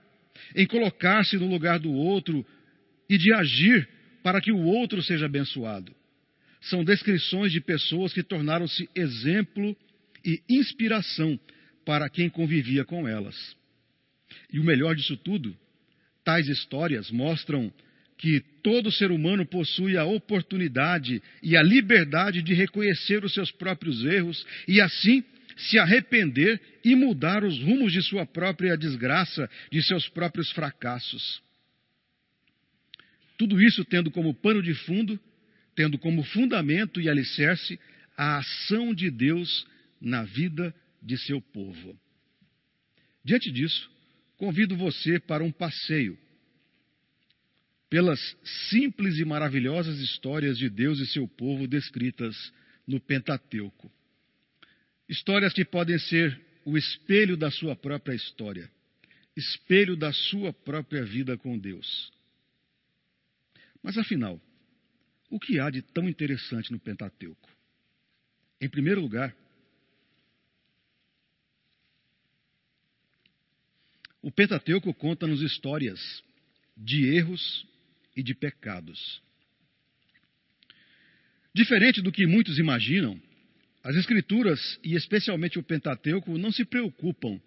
em 0.53 0.67
colocar-se 0.67 1.37
no 1.37 1.47
lugar 1.47 1.79
do 1.79 1.93
outro 1.93 2.45
e 3.09 3.17
de 3.17 3.33
agir 3.33 3.87
para 4.21 4.41
que 4.41 4.51
o 4.51 4.59
outro 4.59 5.01
seja 5.01 5.27
abençoado. 5.27 5.95
São 6.59 6.83
descrições 6.83 7.53
de 7.53 7.61
pessoas 7.61 8.11
que 8.11 8.21
tornaram-se 8.21 8.89
exemplo 8.93 9.75
e 10.25 10.41
inspiração 10.49 11.39
para 11.85 12.09
quem 12.09 12.29
convivia 12.29 12.83
com 12.83 13.07
elas. 13.07 13.55
E 14.51 14.59
o 14.59 14.63
melhor 14.63 14.93
disso 14.93 15.15
tudo, 15.15 15.57
tais 16.21 16.49
histórias 16.49 17.09
mostram 17.09 17.73
que 18.21 18.39
todo 18.61 18.91
ser 18.91 19.09
humano 19.09 19.43
possui 19.43 19.97
a 19.97 20.05
oportunidade 20.05 21.23
e 21.41 21.57
a 21.57 21.63
liberdade 21.63 22.43
de 22.43 22.53
reconhecer 22.53 23.25
os 23.25 23.33
seus 23.33 23.51
próprios 23.51 24.05
erros 24.05 24.45
e 24.67 24.79
assim 24.79 25.23
se 25.57 25.79
arrepender 25.79 26.61
e 26.85 26.95
mudar 26.95 27.43
os 27.43 27.59
rumos 27.63 27.91
de 27.91 27.99
sua 28.03 28.23
própria 28.23 28.77
desgraça, 28.77 29.49
de 29.71 29.81
seus 29.81 30.07
próprios 30.07 30.51
fracassos. 30.51 31.41
Tudo 33.39 33.59
isso 33.59 33.83
tendo 33.85 34.11
como 34.11 34.35
pano 34.35 34.61
de 34.61 34.75
fundo, 34.75 35.19
tendo 35.75 35.97
como 35.97 36.23
fundamento 36.23 37.01
e 37.01 37.09
alicerce 37.09 37.79
a 38.15 38.37
ação 38.37 38.93
de 38.93 39.09
Deus 39.09 39.65
na 39.99 40.21
vida 40.21 40.75
de 41.01 41.17
seu 41.17 41.41
povo. 41.41 41.99
Diante 43.25 43.51
disso, 43.51 43.89
convido 44.37 44.77
você 44.77 45.19
para 45.19 45.43
um 45.43 45.51
passeio 45.51 46.15
pelas 47.91 48.37
simples 48.69 49.19
e 49.19 49.25
maravilhosas 49.25 49.99
histórias 49.99 50.57
de 50.57 50.69
Deus 50.69 50.97
e 50.99 51.05
seu 51.05 51.27
povo 51.27 51.67
descritas 51.67 52.53
no 52.87 53.01
Pentateuco. 53.01 53.91
Histórias 55.09 55.51
que 55.51 55.65
podem 55.65 55.99
ser 55.99 56.39
o 56.63 56.77
espelho 56.77 57.35
da 57.35 57.51
sua 57.51 57.75
própria 57.75 58.15
história, 58.15 58.71
espelho 59.35 59.97
da 59.97 60.13
sua 60.13 60.53
própria 60.53 61.03
vida 61.03 61.37
com 61.37 61.59
Deus. 61.59 62.13
Mas 63.83 63.97
afinal, 63.97 64.39
o 65.29 65.37
que 65.37 65.59
há 65.59 65.69
de 65.69 65.81
tão 65.81 66.07
interessante 66.07 66.71
no 66.71 66.79
Pentateuco? 66.79 67.49
Em 68.61 68.69
primeiro 68.69 69.01
lugar, 69.01 69.35
o 74.21 74.31
Pentateuco 74.31 74.93
conta-nos 74.93 75.41
histórias 75.41 76.23
de 76.77 77.13
erros 77.13 77.69
e 78.15 78.23
de 78.23 78.33
pecados. 78.33 79.21
Diferente 81.53 82.01
do 82.01 82.11
que 82.11 82.25
muitos 82.25 82.57
imaginam, 82.57 83.21
as 83.83 83.95
Escrituras, 83.95 84.79
e 84.83 84.95
especialmente 84.95 85.57
o 85.57 85.63
Pentateuco, 85.63 86.37
não 86.37 86.51
se 86.51 86.63
preocupam 86.63 87.41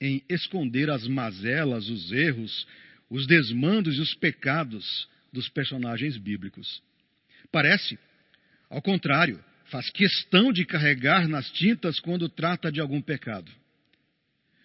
em 0.00 0.22
esconder 0.28 0.90
as 0.90 1.06
mazelas, 1.06 1.88
os 1.88 2.12
erros, 2.12 2.66
os 3.08 3.26
desmandos 3.26 3.96
e 3.96 4.00
os 4.00 4.14
pecados 4.14 5.08
dos 5.32 5.48
personagens 5.48 6.16
bíblicos. 6.16 6.82
Parece, 7.50 7.98
ao 8.68 8.82
contrário, 8.82 9.42
faz 9.66 9.90
questão 9.90 10.52
de 10.52 10.64
carregar 10.64 11.28
nas 11.28 11.50
tintas 11.52 12.00
quando 12.00 12.28
trata 12.28 12.70
de 12.72 12.80
algum 12.80 13.00
pecado. 13.00 13.50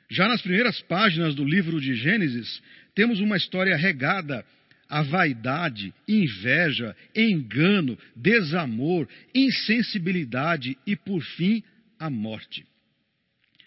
Já 0.09 0.27
nas 0.27 0.41
primeiras 0.41 0.81
páginas 0.81 1.35
do 1.35 1.43
livro 1.43 1.79
de 1.79 1.95
Gênesis, 1.95 2.61
temos 2.93 3.19
uma 3.19 3.37
história 3.37 3.75
regada 3.75 4.45
a 4.93 5.01
vaidade, 5.01 5.91
inveja, 6.07 6.95
engano, 7.15 7.97
desamor, 8.15 9.09
insensibilidade 9.33 10.77
e, 10.85 10.95
por 10.95 11.19
fim, 11.23 11.63
a 11.97 12.11
morte. 12.11 12.63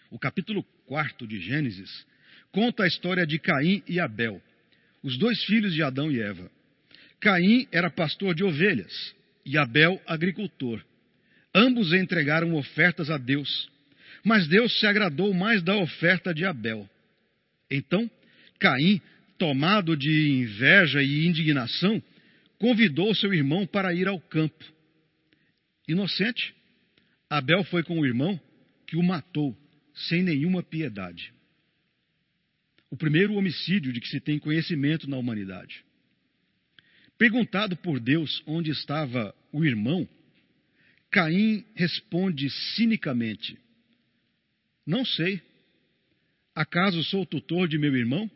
O 0.09 0.21
capítulo 0.21 0.62
4 0.87 1.26
de 1.26 1.40
Gênesis 1.40 2.06
conta 2.52 2.85
a 2.85 2.87
história 2.87 3.26
de 3.26 3.40
Caim 3.40 3.83
e 3.88 3.99
Abel, 3.99 4.40
os 5.02 5.18
dois 5.18 5.42
filhos 5.47 5.75
de 5.75 5.83
Adão 5.83 6.12
e 6.12 6.21
Eva. 6.21 6.49
Caim 7.18 7.66
era 7.73 7.90
pastor 7.90 8.33
de 8.33 8.45
ovelhas 8.45 9.12
e 9.45 9.59
Abel 9.59 10.00
agricultor. 10.06 10.80
Ambos 11.52 11.92
entregaram 11.92 12.54
ofertas 12.54 13.11
a 13.11 13.18
Deus, 13.18 13.68
mas 14.23 14.47
Deus 14.47 14.78
se 14.78 14.87
agradou 14.87 15.35
mais 15.35 15.61
da 15.61 15.75
oferta 15.75 16.33
de 16.33 16.45
Abel. 16.45 16.88
Então, 17.68 18.09
Caim 18.61 19.02
tomado 19.38 19.97
de 19.97 20.31
inveja 20.31 21.02
e 21.02 21.26
indignação, 21.26 22.02
convidou 22.59 23.14
seu 23.14 23.33
irmão 23.33 23.66
para 23.66 23.95
ir 23.95 24.09
ao 24.09 24.21
campo. 24.21 24.64
Inocente, 25.87 26.55
Abel 27.28 27.64
foi 27.64 27.83
com 27.83 28.00
o 28.00 28.07
irmão 28.07 28.40
que 28.87 28.97
o 28.97 29.02
matou 29.02 29.57
sem 29.95 30.23
nenhuma 30.23 30.62
piedade. 30.62 31.33
O 32.90 32.97
primeiro 32.97 33.35
homicídio 33.35 33.93
de 33.93 34.00
que 34.00 34.09
se 34.09 34.21
tem 34.21 34.38
conhecimento 34.38 35.09
na 35.09 35.16
humanidade. 35.16 35.85
Perguntado 37.19 37.76
por 37.76 37.99
Deus 37.99 38.43
onde 38.47 38.71
estava 38.71 39.35
o 39.52 39.64
irmão, 39.64 40.09
Caim 41.11 41.64
responde 41.75 42.50
cinicamente: 42.75 43.59
Não 44.87 45.05
sei. 45.05 45.40
Acaso 46.55 47.02
sou 47.05 47.26
tutor 47.26 47.69
de 47.69 47.78
meu 47.78 47.95
irmão? 47.95 48.31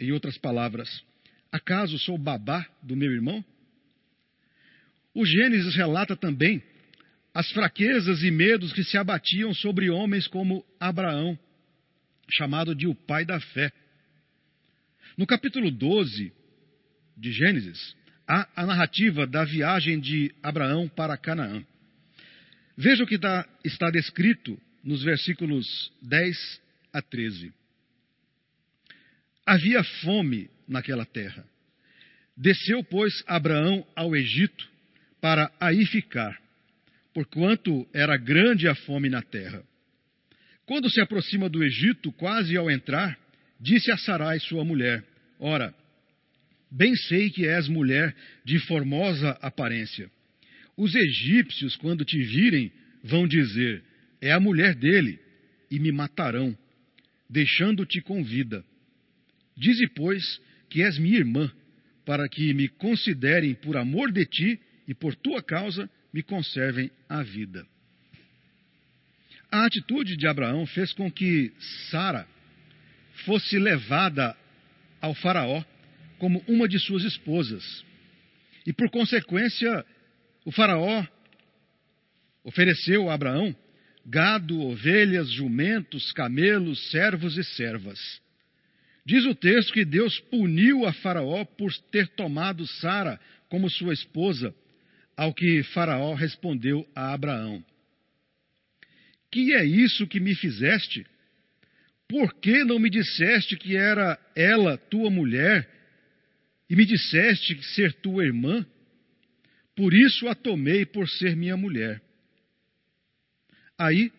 Em 0.00 0.12
outras 0.12 0.38
palavras, 0.38 1.02
acaso 1.50 1.98
sou 1.98 2.16
babá 2.16 2.66
do 2.82 2.96
meu 2.96 3.10
irmão? 3.12 3.44
O 5.12 5.26
Gênesis 5.26 5.74
relata 5.74 6.16
também 6.16 6.62
as 7.34 7.50
fraquezas 7.50 8.22
e 8.22 8.30
medos 8.30 8.72
que 8.72 8.84
se 8.84 8.96
abatiam 8.96 9.52
sobre 9.52 9.90
homens 9.90 10.26
como 10.26 10.64
Abraão, 10.78 11.38
chamado 12.30 12.74
de 12.74 12.86
o 12.86 12.94
pai 12.94 13.24
da 13.24 13.40
fé. 13.40 13.72
No 15.16 15.26
capítulo 15.26 15.70
12 15.70 16.32
de 17.16 17.32
Gênesis, 17.32 17.96
há 18.26 18.48
a 18.54 18.66
narrativa 18.66 19.26
da 19.26 19.44
viagem 19.44 19.98
de 19.98 20.32
Abraão 20.42 20.88
para 20.88 21.16
Canaã. 21.16 21.64
Veja 22.76 23.02
o 23.02 23.06
que 23.06 23.18
está 23.64 23.90
descrito 23.90 24.60
nos 24.84 25.02
versículos 25.02 25.92
10 26.02 26.60
a 26.92 27.02
13. 27.02 27.52
Havia 29.48 29.82
fome 29.82 30.50
naquela 30.68 31.06
terra. 31.06 31.42
Desceu, 32.36 32.84
pois, 32.84 33.24
Abraão 33.26 33.82
ao 33.96 34.14
Egito 34.14 34.68
para 35.22 35.50
aí 35.58 35.86
ficar, 35.86 36.38
porquanto 37.14 37.88
era 37.94 38.14
grande 38.18 38.68
a 38.68 38.74
fome 38.74 39.08
na 39.08 39.22
terra. 39.22 39.64
Quando 40.66 40.90
se 40.90 41.00
aproxima 41.00 41.48
do 41.48 41.64
Egito, 41.64 42.12
quase 42.12 42.58
ao 42.58 42.70
entrar, 42.70 43.18
disse 43.58 43.90
a 43.90 43.96
Sarai, 43.96 44.38
sua 44.38 44.66
mulher: 44.66 45.02
Ora, 45.40 45.74
bem 46.70 46.94
sei 46.94 47.30
que 47.30 47.46
és 47.46 47.68
mulher 47.68 48.14
de 48.44 48.58
formosa 48.58 49.30
aparência. 49.40 50.10
Os 50.76 50.94
egípcios, 50.94 51.74
quando 51.74 52.04
te 52.04 52.22
virem, 52.22 52.70
vão 53.02 53.26
dizer: 53.26 53.82
É 54.20 54.30
a 54.30 54.38
mulher 54.38 54.74
dele, 54.74 55.18
e 55.70 55.78
me 55.78 55.90
matarão, 55.90 56.54
deixando-te 57.30 58.02
com 58.02 58.22
vida. 58.22 58.62
Dize, 59.58 59.88
pois, 59.88 60.40
que 60.70 60.82
és 60.82 60.98
minha 60.98 61.18
irmã, 61.18 61.50
para 62.06 62.28
que 62.28 62.54
me 62.54 62.68
considerem 62.68 63.54
por 63.54 63.76
amor 63.76 64.12
de 64.12 64.24
ti 64.24 64.60
e 64.86 64.94
por 64.94 65.16
tua 65.16 65.42
causa 65.42 65.90
me 66.12 66.22
conservem 66.22 66.90
a 67.08 67.22
vida. 67.22 67.66
A 69.50 69.66
atitude 69.66 70.16
de 70.16 70.26
Abraão 70.26 70.64
fez 70.66 70.92
com 70.92 71.10
que 71.10 71.52
Sara 71.90 72.26
fosse 73.24 73.58
levada 73.58 74.36
ao 75.00 75.14
Faraó 75.14 75.64
como 76.18 76.42
uma 76.46 76.68
de 76.68 76.78
suas 76.78 77.02
esposas. 77.02 77.84
E 78.64 78.72
por 78.72 78.88
consequência, 78.90 79.84
o 80.44 80.52
Faraó 80.52 81.04
ofereceu 82.44 83.10
a 83.10 83.14
Abraão 83.14 83.54
gado, 84.06 84.60
ovelhas, 84.60 85.30
jumentos, 85.30 86.12
camelos, 86.12 86.90
servos 86.90 87.36
e 87.36 87.44
servas. 87.44 87.98
Diz 89.08 89.24
o 89.24 89.34
texto 89.34 89.72
que 89.72 89.86
Deus 89.86 90.20
puniu 90.20 90.84
a 90.84 90.92
Faraó 90.92 91.42
por 91.42 91.72
ter 91.90 92.08
tomado 92.08 92.66
Sara 92.66 93.18
como 93.48 93.70
sua 93.70 93.94
esposa, 93.94 94.54
ao 95.16 95.32
que 95.32 95.62
Faraó 95.62 96.12
respondeu 96.12 96.86
a 96.94 97.14
Abraão: 97.14 97.64
Que 99.32 99.54
é 99.54 99.64
isso 99.64 100.06
que 100.06 100.20
me 100.20 100.34
fizeste? 100.34 101.06
Por 102.06 102.34
que 102.34 102.62
não 102.64 102.78
me 102.78 102.90
disseste 102.90 103.56
que 103.56 103.78
era 103.78 104.20
ela 104.36 104.76
tua 104.76 105.08
mulher 105.08 105.66
e 106.68 106.76
me 106.76 106.84
disseste 106.84 107.58
ser 107.74 107.94
tua 107.94 108.26
irmã? 108.26 108.66
Por 109.74 109.94
isso 109.94 110.28
a 110.28 110.34
tomei 110.34 110.84
por 110.84 111.08
ser 111.08 111.34
minha 111.34 111.56
mulher. 111.56 112.02
Aí, 113.78 114.12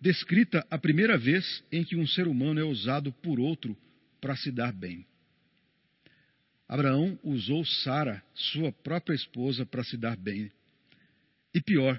descrita 0.00 0.64
a 0.70 0.78
primeira 0.78 1.18
vez 1.18 1.64
em 1.72 1.82
que 1.82 1.96
um 1.96 2.06
ser 2.06 2.28
humano 2.28 2.60
é 2.60 2.64
usado 2.64 3.12
por 3.14 3.40
outro 3.40 3.76
para 4.20 4.36
se 4.36 4.50
dar 4.50 4.72
bem. 4.72 5.06
Abraão 6.68 7.18
usou 7.22 7.64
Sara, 7.64 8.22
sua 8.34 8.70
própria 8.70 9.14
esposa, 9.14 9.64
para 9.64 9.82
se 9.82 9.96
dar 9.96 10.16
bem. 10.16 10.50
E 11.54 11.62
pior, 11.62 11.98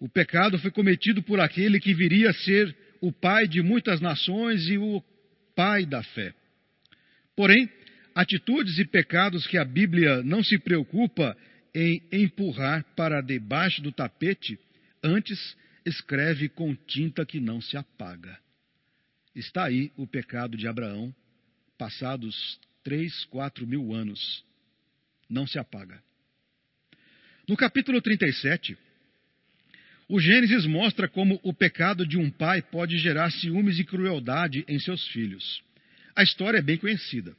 o 0.00 0.08
pecado 0.08 0.58
foi 0.58 0.70
cometido 0.70 1.22
por 1.22 1.40
aquele 1.40 1.78
que 1.78 1.92
viria 1.92 2.30
a 2.30 2.34
ser 2.34 2.74
o 3.00 3.12
pai 3.12 3.46
de 3.46 3.60
muitas 3.62 4.00
nações 4.00 4.66
e 4.68 4.78
o 4.78 5.02
pai 5.54 5.84
da 5.84 6.02
fé. 6.02 6.34
Porém, 7.36 7.68
atitudes 8.14 8.78
e 8.78 8.84
pecados 8.84 9.46
que 9.46 9.58
a 9.58 9.64
Bíblia 9.64 10.22
não 10.22 10.42
se 10.42 10.58
preocupa 10.58 11.36
em 11.74 12.02
empurrar 12.10 12.84
para 12.96 13.20
debaixo 13.20 13.82
do 13.82 13.92
tapete, 13.92 14.58
antes 15.02 15.56
escreve 15.84 16.48
com 16.48 16.74
tinta 16.74 17.24
que 17.26 17.40
não 17.40 17.60
se 17.60 17.76
apaga. 17.76 18.38
Está 19.34 19.64
aí 19.64 19.92
o 19.96 20.06
pecado 20.06 20.56
de 20.56 20.66
Abraão, 20.66 21.14
passados 21.78 22.58
três, 22.82 23.24
quatro 23.26 23.66
mil 23.66 23.94
anos. 23.94 24.44
Não 25.30 25.46
se 25.46 25.58
apaga. 25.58 26.02
No 27.48 27.56
capítulo 27.56 28.02
37, 28.02 28.76
o 30.08 30.20
Gênesis 30.20 30.66
mostra 30.66 31.08
como 31.08 31.38
o 31.42 31.54
pecado 31.54 32.06
de 32.06 32.18
um 32.18 32.30
pai 32.30 32.60
pode 32.60 32.98
gerar 32.98 33.30
ciúmes 33.30 33.78
e 33.78 33.84
crueldade 33.84 34.64
em 34.66 34.78
seus 34.78 35.06
filhos. 35.08 35.62
A 36.16 36.22
história 36.22 36.58
é 36.58 36.62
bem 36.62 36.76
conhecida. 36.76 37.36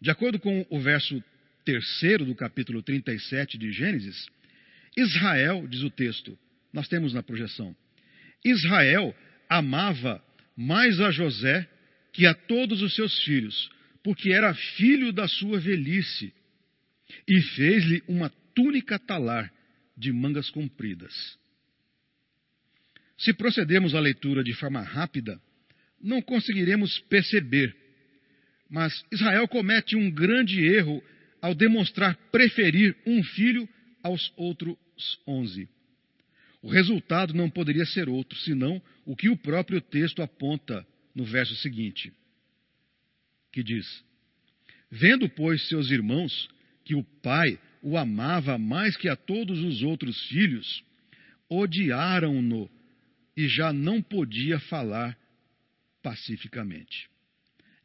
De 0.00 0.10
acordo 0.10 0.38
com 0.38 0.66
o 0.70 0.80
verso 0.80 1.22
terceiro 1.64 2.24
do 2.24 2.34
capítulo 2.34 2.82
37 2.82 3.56
de 3.56 3.72
Gênesis, 3.72 4.26
Israel, 4.96 5.66
diz 5.66 5.82
o 5.82 5.90
texto, 5.90 6.38
nós 6.72 6.88
temos 6.88 7.12
na 7.12 7.22
projeção. 7.22 7.74
Israel 8.44 9.14
amava 9.48 10.22
mais 10.56 11.00
a 11.00 11.10
José 11.10 11.68
que 12.12 12.26
a 12.26 12.34
todos 12.34 12.82
os 12.82 12.94
seus 12.94 13.22
filhos, 13.24 13.70
porque 14.02 14.32
era 14.32 14.54
filho 14.54 15.12
da 15.12 15.26
sua 15.26 15.58
velhice, 15.58 16.32
e 17.26 17.40
fez-lhe 17.40 18.02
uma 18.06 18.30
túnica 18.54 18.98
talar 18.98 19.52
de 19.96 20.12
mangas 20.12 20.50
compridas. 20.50 21.38
Se 23.16 23.32
procedermos 23.32 23.94
à 23.94 24.00
leitura 24.00 24.42
de 24.42 24.52
forma 24.52 24.80
rápida, 24.80 25.40
não 26.00 26.20
conseguiremos 26.20 26.98
perceber, 27.00 27.74
mas 28.68 29.04
Israel 29.12 29.46
comete 29.46 29.94
um 29.94 30.10
grande 30.10 30.60
erro 30.64 31.02
ao 31.40 31.54
demonstrar 31.54 32.16
preferir 32.30 32.96
um 33.06 33.22
filho 33.22 33.68
aos 34.02 34.32
outros 34.36 34.76
onze. 35.26 35.68
O 36.60 36.68
resultado 36.68 37.34
não 37.34 37.50
poderia 37.50 37.84
ser 37.84 38.08
outro, 38.08 38.38
senão 38.40 38.82
o 39.04 39.16
que 39.16 39.28
o 39.28 39.36
próprio 39.36 39.80
texto 39.80 40.22
aponta 40.22 40.86
no 41.14 41.24
verso 41.24 41.54
seguinte, 41.56 42.12
que 43.50 43.62
diz: 43.62 44.04
Vendo, 44.90 45.28
pois, 45.28 45.66
seus 45.68 45.90
irmãos 45.90 46.48
que 46.84 46.94
o 46.94 47.02
pai 47.02 47.58
o 47.82 47.98
amava 47.98 48.56
mais 48.56 48.96
que 48.96 49.08
a 49.08 49.16
todos 49.16 49.58
os 49.60 49.82
outros 49.82 50.26
filhos, 50.28 50.84
odiaram-no 51.50 52.70
e 53.36 53.48
já 53.48 53.72
não 53.72 54.00
podia 54.00 54.60
falar 54.60 55.18
pacificamente. 56.02 57.08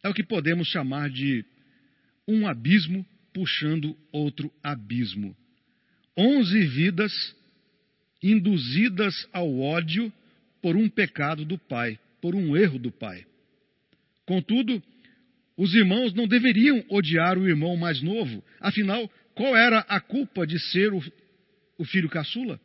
É 0.04 0.10
o 0.10 0.14
que 0.14 0.24
podemos 0.24 0.68
chamar 0.68 1.10
de 1.10 1.44
um 2.28 2.48
abismo 2.48 3.06
puxando 3.34 3.98
outro 4.12 4.52
abismo. 4.64 5.36
Onze 6.16 6.66
vidas 6.66 7.36
induzidas 8.22 9.28
ao 9.32 9.60
ódio 9.60 10.12
por 10.62 10.76
um 10.76 10.90
pecado 10.90 11.46
do 11.46 11.58
pai, 11.58 12.00
por 12.28 12.36
um 12.36 12.58
erro 12.58 12.78
do 12.78 12.92
pai. 12.92 13.24
Contudo, 14.26 14.84
os 15.56 15.74
irmãos 15.74 16.14
não 16.14 16.28
deveriam 16.28 16.84
odiar 16.90 17.38
o 17.38 17.48
irmão 17.48 17.78
mais 17.78 18.02
novo, 18.02 18.44
afinal, 18.60 19.10
qual 19.34 19.56
era 19.56 19.80
a 19.88 20.02
culpa 20.02 20.46
de 20.46 20.60
ser 20.60 20.92
o, 20.92 21.02
o 21.78 21.86
filho 21.86 22.10
caçula? 22.10 22.60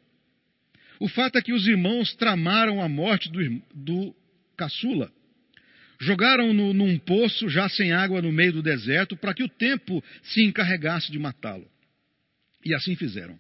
O 0.98 1.06
fato 1.06 1.38
é 1.38 1.42
que 1.42 1.52
os 1.52 1.68
irmãos 1.68 2.12
tramaram 2.16 2.82
a 2.82 2.88
morte 2.88 3.30
do, 3.30 3.62
do 3.72 4.12
caçula. 4.56 5.12
Jogaram-no 6.00 6.74
num 6.74 6.98
poço 6.98 7.48
já 7.48 7.68
sem 7.68 7.92
água 7.92 8.20
no 8.20 8.32
meio 8.32 8.54
do 8.54 8.62
deserto 8.64 9.16
para 9.16 9.32
que 9.32 9.44
o 9.44 9.48
tempo 9.48 10.02
se 10.24 10.42
encarregasse 10.42 11.12
de 11.12 11.20
matá-lo. 11.20 11.70
E 12.64 12.74
assim 12.74 12.96
fizeram. 12.96 13.38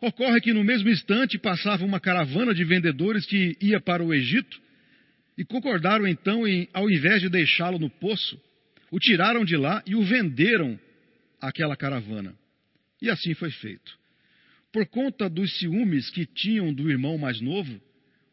Ocorre 0.00 0.40
que 0.40 0.54
no 0.54 0.64
mesmo 0.64 0.88
instante 0.88 1.38
passava 1.38 1.84
uma 1.84 2.00
caravana 2.00 2.54
de 2.54 2.64
vendedores 2.64 3.26
que 3.26 3.58
ia 3.60 3.78
para 3.78 4.02
o 4.02 4.14
Egito 4.14 4.67
e 5.38 5.44
concordaram 5.44 6.04
então 6.04 6.48
em, 6.48 6.68
ao 6.74 6.90
invés 6.90 7.20
de 7.22 7.28
deixá-lo 7.28 7.78
no 7.78 7.88
poço, 7.88 8.42
o 8.90 8.98
tiraram 8.98 9.44
de 9.44 9.56
lá 9.56 9.80
e 9.86 9.94
o 9.94 10.02
venderam 10.02 10.78
àquela 11.40 11.76
caravana. 11.76 12.36
E 13.00 13.08
assim 13.08 13.34
foi 13.34 13.52
feito. 13.52 13.96
Por 14.72 14.84
conta 14.86 15.30
dos 15.30 15.56
ciúmes 15.60 16.10
que 16.10 16.26
tinham 16.26 16.74
do 16.74 16.90
irmão 16.90 17.16
mais 17.16 17.40
novo, 17.40 17.80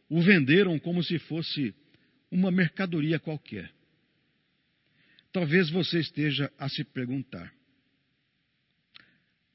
o 0.09 0.19
venderam 0.19 0.79
como 0.79 1.03
se 1.03 1.19
fosse 1.19 1.75
uma 2.31 2.49
mercadoria 2.49 3.19
qualquer. 3.19 3.71
Talvez 5.31 5.69
você 5.69 5.99
esteja 5.99 6.51
a 6.57 6.67
se 6.67 6.83
perguntar: 6.83 7.53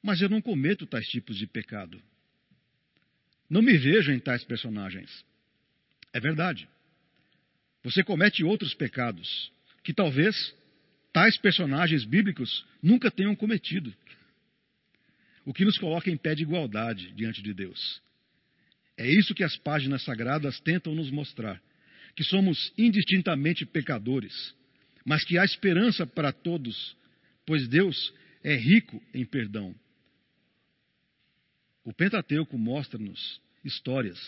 mas 0.01 0.21
eu 0.21 0.29
não 0.29 0.41
cometo 0.41 0.85
tais 0.87 1.05
tipos 1.07 1.37
de 1.37 1.45
pecado. 1.45 2.01
Não 3.49 3.61
me 3.61 3.77
vejo 3.77 4.09
em 4.13 4.19
tais 4.19 4.45
personagens. 4.45 5.25
É 6.13 6.19
verdade. 6.19 6.69
Você 7.83 8.03
comete 8.03 8.43
outros 8.43 8.73
pecados 8.73 9.51
que 9.83 9.93
talvez 9.93 10.55
tais 11.11 11.37
personagens 11.37 12.05
bíblicos 12.05 12.65
nunca 12.81 13.09
tenham 13.11 13.35
cometido. 13.35 13.93
o 15.43 15.53
que 15.53 15.65
nos 15.65 15.77
coloca 15.79 16.09
em 16.09 16.15
pé 16.15 16.35
de 16.35 16.43
igualdade 16.43 17.11
diante 17.13 17.41
de 17.41 17.51
Deus. 17.51 18.01
É 18.95 19.09
isso 19.09 19.33
que 19.33 19.43
as 19.43 19.57
páginas 19.57 20.03
sagradas 20.03 20.59
tentam 20.59 20.93
nos 20.93 21.09
mostrar: 21.09 21.59
que 22.15 22.23
somos 22.23 22.71
indistintamente 22.77 23.65
pecadores, 23.65 24.55
mas 25.03 25.23
que 25.25 25.37
há 25.39 25.43
esperança 25.43 26.05
para 26.05 26.31
todos, 26.31 26.95
pois 27.45 27.67
Deus 27.67 28.13
é 28.43 28.55
rico 28.55 29.01
em 29.13 29.25
perdão. 29.25 29.75
O 31.83 31.91
Pentateuco 31.91 32.57
mostra-nos 32.57 33.41
histórias 33.65 34.19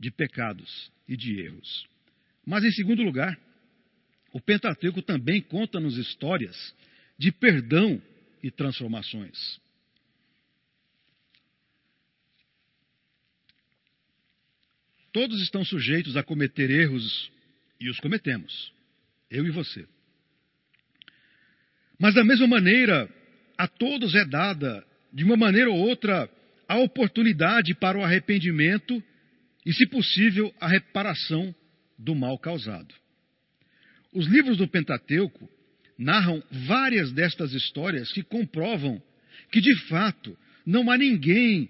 de 0.00 0.10
pecados 0.10 0.90
e 1.06 1.16
de 1.16 1.38
erros. 1.40 1.86
Mas, 2.46 2.64
em 2.64 2.70
segundo 2.70 3.02
lugar, 3.02 3.38
o 4.32 4.40
Pentateuco 4.40 5.00
também 5.00 5.40
conta-nos 5.40 5.96
histórias 5.96 6.74
de 7.18 7.32
perdão 7.32 8.02
e 8.42 8.50
transformações. 8.50 9.60
Todos 15.12 15.40
estão 15.40 15.64
sujeitos 15.64 16.16
a 16.16 16.24
cometer 16.24 16.70
erros 16.70 17.30
e 17.80 17.88
os 17.88 18.00
cometemos, 18.00 18.72
eu 19.30 19.46
e 19.46 19.50
você. 19.50 19.86
Mas, 21.98 22.14
da 22.14 22.24
mesma 22.24 22.48
maneira, 22.48 23.08
a 23.56 23.68
todos 23.68 24.14
é 24.14 24.24
dada, 24.24 24.84
de 25.12 25.22
uma 25.22 25.36
maneira 25.36 25.70
ou 25.70 25.78
outra, 25.78 26.28
a 26.66 26.78
oportunidade 26.78 27.74
para 27.74 27.96
o 27.96 28.02
arrependimento 28.02 29.02
e, 29.64 29.72
se 29.72 29.86
possível, 29.86 30.52
a 30.60 30.66
reparação 30.66 31.54
do 31.98 32.14
mal 32.14 32.38
causado. 32.38 32.94
Os 34.12 34.26
livros 34.26 34.56
do 34.56 34.68
Pentateuco 34.68 35.48
narram 35.98 36.42
várias 36.66 37.12
destas 37.12 37.52
histórias 37.52 38.12
que 38.12 38.22
comprovam 38.22 39.02
que, 39.50 39.60
de 39.60 39.74
fato, 39.88 40.36
não 40.64 40.90
há 40.90 40.96
ninguém 40.96 41.68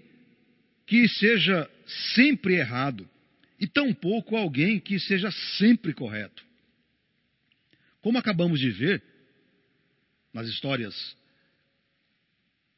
que 0.85 1.07
seja 1.07 1.69
sempre 2.13 2.55
errado 2.55 3.09
e 3.59 3.67
tampouco 3.67 4.35
alguém 4.35 4.79
que 4.79 4.99
seja 4.99 5.31
sempre 5.57 5.93
correto. 5.93 6.43
Como 8.01 8.17
acabamos 8.17 8.59
de 8.59 8.69
ver 8.69 9.03
nas 10.33 10.47
histórias 10.47 11.17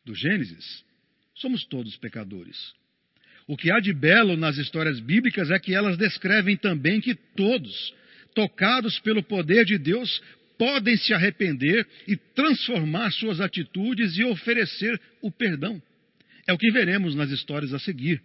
do 0.06 0.16
Gênesis, 0.16 0.86
somos 1.36 1.66
todos 1.66 1.98
pecadores. 1.98 2.74
O 3.48 3.56
que 3.56 3.72
há 3.72 3.80
de 3.80 3.94
belo 3.94 4.36
nas 4.36 4.58
histórias 4.58 5.00
bíblicas 5.00 5.50
é 5.50 5.58
que 5.58 5.74
elas 5.74 5.98
descrevem 5.98 6.58
também 6.58 7.00
que 7.00 7.16
todos 7.16 7.96
tocados 8.38 9.00
pelo 9.00 9.24
poder 9.24 9.66
de 9.66 9.80
Deus, 9.80 10.22
podem 10.60 10.96
se 10.96 11.12
arrepender 11.12 11.88
e 12.08 12.16
transformar 12.16 13.10
suas 13.12 13.42
atitudes 13.42 14.16
e 14.16 14.24
oferecer 14.24 15.02
o 15.24 15.32
perdão. 15.32 15.82
É 16.48 16.54
o 16.54 16.58
que 16.58 16.72
veremos 16.72 17.16
nas 17.16 17.32
histórias 17.32 17.74
a 17.74 17.80
seguir. 17.80 18.22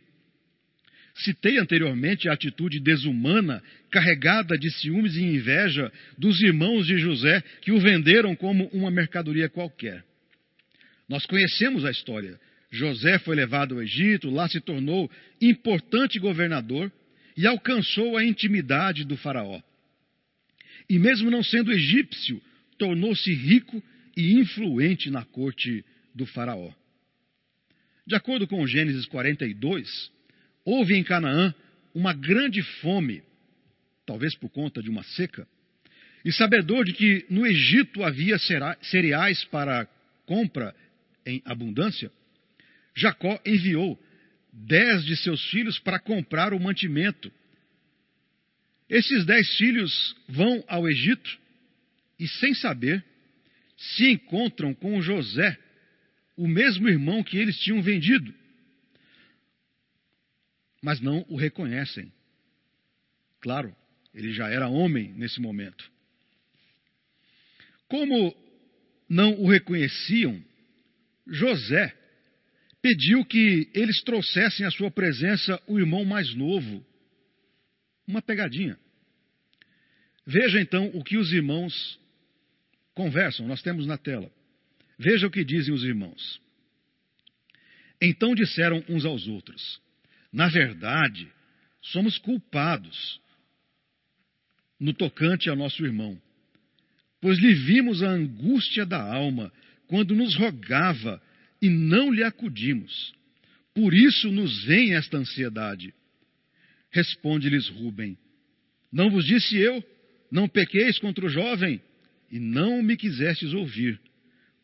Citei 1.15 1.59
anteriormente 1.59 2.29
a 2.29 2.35
atitude 2.35 2.79
desumana, 2.79 3.63
carregada 3.91 4.59
de 4.59 4.71
ciúmes 4.71 5.17
e 5.17 5.23
inveja 5.23 5.91
dos 6.19 6.43
irmãos 6.43 6.87
de 6.87 6.99
José, 6.99 7.43
que 7.63 7.73
o 7.73 7.81
venderam 7.81 8.37
como 8.37 8.67
uma 8.69 8.91
mercadoria 8.91 9.49
qualquer. 9.49 10.05
Nós 11.09 11.25
conhecemos 11.25 11.87
a 11.87 11.91
história. 11.91 12.39
José 12.73 13.19
foi 13.21 13.37
levado 13.37 13.75
ao 13.75 13.83
Egito, 13.83 14.31
lá 14.31 14.49
se 14.49 14.61
tornou 14.61 15.09
importante 15.41 16.19
governador 16.19 16.91
e 17.37 17.47
alcançou 17.47 18.17
a 18.17 18.25
intimidade 18.25 19.05
do 19.05 19.17
Faraó 19.17 19.61
e, 20.89 20.99
mesmo 20.99 21.31
não 21.31 21.43
sendo 21.43 21.73
egípcio, 21.73 22.43
tornou-se 22.79 23.33
rico 23.33 23.83
e 24.17 24.35
influente 24.35 25.11
na 25.11 25.25
corte 25.25 25.85
do 26.15 26.27
Faraó. 26.27 26.71
De 28.07 28.15
acordo 28.15 28.47
com 28.47 28.67
Gênesis 28.67 29.07
42, 29.07 30.11
houve 30.65 30.95
em 30.95 31.05
Canaã 31.05 31.55
uma 31.95 32.13
grande 32.13 32.63
fome, 32.81 33.23
talvez 34.05 34.35
por 34.35 34.51
conta 34.51 34.83
de 34.83 34.91
uma 34.91 35.03
seca, 35.03 35.47
e 36.25 36.33
sabedor 36.33 36.85
de 36.85 36.93
que 36.93 37.25
no 37.31 37.47
Egito 37.47 38.03
havia 38.05 38.37
cereais 38.83 39.45
para 39.45 39.89
compra 40.27 40.75
em 41.25 41.41
abundância, 41.45 42.11
Jacó 42.95 43.41
enviou 43.45 43.99
dez 44.53 45.05
de 45.05 45.17
seus 45.17 45.43
filhos 45.51 45.79
para 45.79 45.99
comprar 45.99 46.53
o 46.53 46.61
mantimento 46.61 47.33
esses 48.93 49.25
dez 49.25 49.57
filhos 49.57 50.15
vão 50.29 50.63
ao 50.69 50.87
Egito 50.87 51.39
e, 52.19 52.29
sem 52.29 52.53
saber, 52.53 53.03
se 53.75 54.11
encontram 54.11 54.75
com 54.75 55.01
José, 55.01 55.59
o 56.37 56.47
mesmo 56.47 56.87
irmão 56.87 57.25
que 57.25 57.39
eles 57.39 57.59
tinham 57.59 57.81
vendido. 57.81 58.35
Mas 60.83 61.01
não 61.01 61.25
o 61.27 61.37
reconhecem. 61.37 62.13
Claro, 63.41 63.75
ele 64.13 64.31
já 64.35 64.51
era 64.51 64.69
homem 64.69 65.11
nesse 65.15 65.41
momento. 65.41 65.91
Como 67.89 68.37
não 69.09 69.41
o 69.41 69.49
reconheciam, 69.49 70.45
José 71.27 71.97
pediu 72.83 73.25
que 73.25 73.71
eles 73.73 74.03
trouxessem 74.03 74.67
à 74.67 74.71
sua 74.71 74.91
presença 74.91 75.63
o 75.69 75.79
irmão 75.79 76.05
mais 76.05 76.35
novo, 76.35 76.85
uma 78.07 78.21
pegadinha. 78.21 78.77
Veja 80.27 80.61
então 80.61 80.91
o 80.93 81.03
que 81.03 81.17
os 81.17 81.33
irmãos 81.33 81.99
conversam, 82.93 83.47
nós 83.47 83.63
temos 83.63 83.87
na 83.87 83.97
tela. 83.97 84.31
Veja 84.99 85.27
o 85.27 85.31
que 85.31 85.45
dizem 85.45 85.73
os 85.73 85.85
irmãos. 85.85 86.41
Então 88.01 88.35
disseram 88.35 88.85
uns 88.89 89.05
aos 89.05 89.29
outros: 89.29 89.81
Na 90.33 90.49
verdade, 90.49 91.31
somos 91.81 92.19
culpados 92.19 93.21
no 94.79 94.93
tocante 94.93 95.49
ao 95.49 95.55
nosso 95.55 95.85
irmão, 95.85 96.21
pois 97.21 97.39
lhe 97.39 97.55
vimos 97.55 98.03
a 98.03 98.11
angústia 98.11 98.85
da 98.85 99.01
alma 99.01 99.53
quando 99.87 100.17
nos 100.17 100.35
rogava 100.35 101.23
e 101.63 101.71
não 101.71 102.13
lhe 102.13 102.25
acudimos. 102.25 103.15
Por 103.73 103.95
isso 103.95 104.31
nos 104.31 104.65
vem 104.65 104.95
esta 104.95 105.17
ansiedade. 105.17 105.95
Responde-lhes 106.91 107.69
Rubem: 107.69 108.19
Não 108.93 109.09
vos 109.09 109.25
disse 109.25 109.57
eu 109.57 109.83
não 110.33 110.49
pequeis 110.49 110.99
contra 110.99 111.27
o 111.27 111.29
jovem, 111.29 111.79
e 112.31 112.41
não 112.41 112.83
me 112.83 112.97
quisestes 112.97 113.53
ouvir, 113.53 114.01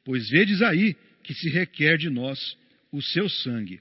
pois 0.03 0.27
vedes 0.31 0.63
aí 0.63 0.97
que 1.23 1.35
se 1.35 1.51
requer 1.51 1.99
de 1.99 2.09
nós 2.09 2.57
o 2.91 3.03
seu 3.03 3.29
sangue. 3.29 3.79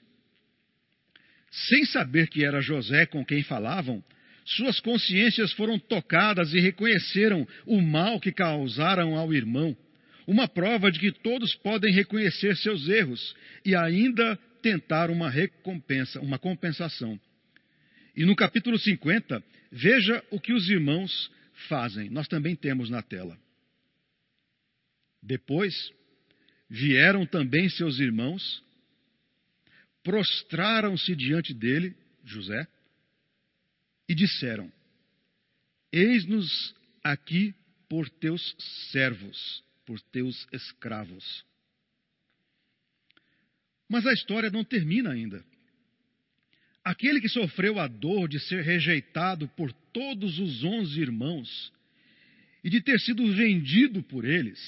Sem 1.50 1.86
saber 1.86 2.28
que 2.28 2.44
era 2.44 2.60
José 2.60 3.06
com 3.06 3.24
quem 3.24 3.42
falavam, 3.42 4.04
suas 4.44 4.78
consciências 4.80 5.50
foram 5.52 5.78
tocadas 5.78 6.52
e 6.52 6.60
reconheceram 6.60 7.48
o 7.64 7.80
mal 7.80 8.20
que 8.20 8.32
causaram 8.32 9.16
ao 9.16 9.32
irmão, 9.32 9.74
uma 10.28 10.46
prova 10.46 10.92
de 10.92 11.00
que 11.00 11.10
todos 11.10 11.54
podem 11.54 11.90
reconhecer 11.90 12.54
seus 12.58 12.86
erros 12.86 13.34
e 13.64 13.74
ainda 13.74 14.36
tentar 14.60 15.10
uma 15.10 15.30
recompensa, 15.30 16.20
uma 16.20 16.38
compensação. 16.38 17.18
E 18.14 18.26
no 18.26 18.36
capítulo 18.36 18.78
50, 18.78 19.42
veja 19.72 20.22
o 20.30 20.38
que 20.38 20.52
os 20.52 20.68
irmãos 20.68 21.32
fazem. 21.66 22.10
Nós 22.10 22.28
também 22.28 22.54
temos 22.54 22.90
na 22.90 23.00
tela. 23.00 23.40
Depois 25.22 25.74
vieram 26.68 27.24
também 27.24 27.66
seus 27.70 27.98
irmãos, 27.98 28.62
prostraram-se 30.02 31.16
diante 31.16 31.54
dele, 31.54 31.96
José, 32.22 32.68
e 34.06 34.14
disseram: 34.14 34.70
Eis-nos 35.90 36.74
aqui 37.02 37.54
por 37.88 38.10
teus 38.10 38.54
servos, 38.92 39.66
por 39.88 39.98
teus 40.02 40.46
escravos. 40.52 41.46
Mas 43.88 44.06
a 44.06 44.12
história 44.12 44.50
não 44.50 44.62
termina 44.62 45.12
ainda. 45.12 45.42
Aquele 46.84 47.22
que 47.22 47.28
sofreu 47.30 47.80
a 47.80 47.88
dor 47.88 48.28
de 48.28 48.38
ser 48.38 48.62
rejeitado 48.62 49.48
por 49.48 49.72
todos 49.90 50.38
os 50.38 50.62
onze 50.62 51.00
irmãos 51.00 51.72
e 52.62 52.68
de 52.68 52.82
ter 52.82 53.00
sido 53.00 53.32
vendido 53.32 54.02
por 54.02 54.26
eles, 54.26 54.60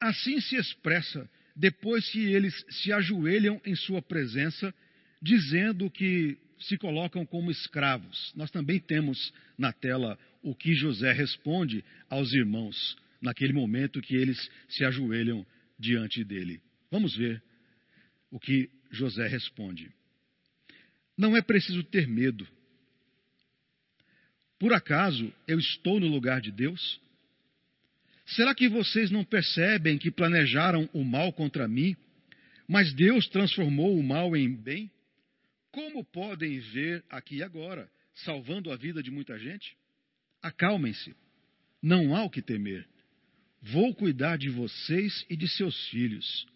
assim 0.00 0.40
se 0.40 0.54
expressa 0.54 1.28
depois 1.56 2.08
que 2.08 2.20
eles 2.20 2.54
se 2.70 2.92
ajoelham 2.92 3.60
em 3.64 3.74
sua 3.74 4.00
presença, 4.00 4.72
dizendo 5.20 5.90
que 5.90 6.38
se 6.60 6.78
colocam 6.78 7.26
como 7.26 7.50
escravos. 7.50 8.32
Nós 8.36 8.52
também 8.52 8.78
temos 8.78 9.32
na 9.58 9.72
tela 9.72 10.16
o 10.40 10.54
que 10.54 10.72
José 10.72 11.10
responde 11.10 11.84
aos 12.08 12.32
irmãos 12.32 12.96
naquele 13.26 13.52
momento 13.52 14.00
que 14.00 14.14
eles 14.14 14.38
se 14.68 14.84
ajoelham 14.84 15.44
diante 15.78 16.24
dele. 16.24 16.62
Vamos 16.90 17.16
ver 17.16 17.42
o 18.30 18.38
que 18.38 18.70
José 18.90 19.26
responde. 19.26 19.90
Não 21.18 21.36
é 21.36 21.42
preciso 21.42 21.82
ter 21.84 22.06
medo. 22.06 22.46
Por 24.58 24.72
acaso 24.72 25.32
eu 25.46 25.58
estou 25.58 25.98
no 26.00 26.06
lugar 26.06 26.40
de 26.40 26.50
Deus? 26.50 27.00
Será 28.26 28.54
que 28.54 28.68
vocês 28.68 29.10
não 29.10 29.24
percebem 29.24 29.98
que 29.98 30.10
planejaram 30.10 30.88
o 30.92 31.04
mal 31.04 31.32
contra 31.32 31.68
mim, 31.68 31.96
Mas 32.68 32.92
Deus 32.92 33.28
transformou 33.28 33.96
o 33.96 34.02
mal 34.02 34.36
em 34.36 34.52
bem? 34.52 34.90
Como 35.70 36.04
podem 36.04 36.58
ver 36.58 37.04
aqui 37.08 37.42
agora, 37.42 37.88
salvando 38.24 38.72
a 38.72 38.76
vida 38.76 39.02
de 39.02 39.10
muita 39.10 39.38
gente? 39.38 39.76
Acalmem-se, 40.42 41.14
não 41.80 42.16
há 42.16 42.24
o 42.24 42.30
que 42.30 42.42
temer. 42.42 42.84
Vou 43.62 43.94
cuidar 43.94 44.36
de 44.36 44.48
vocês 44.48 45.24
e 45.28 45.36
de 45.36 45.48
seus 45.48 45.88
filhos. 45.88 46.46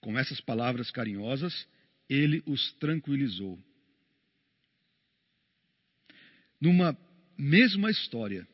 Com 0.00 0.18
essas 0.18 0.40
palavras 0.40 0.90
carinhosas, 0.90 1.66
ele 2.08 2.42
os 2.46 2.72
tranquilizou. 2.74 3.58
Numa 6.60 6.96
mesma 7.36 7.90
história, 7.90 8.46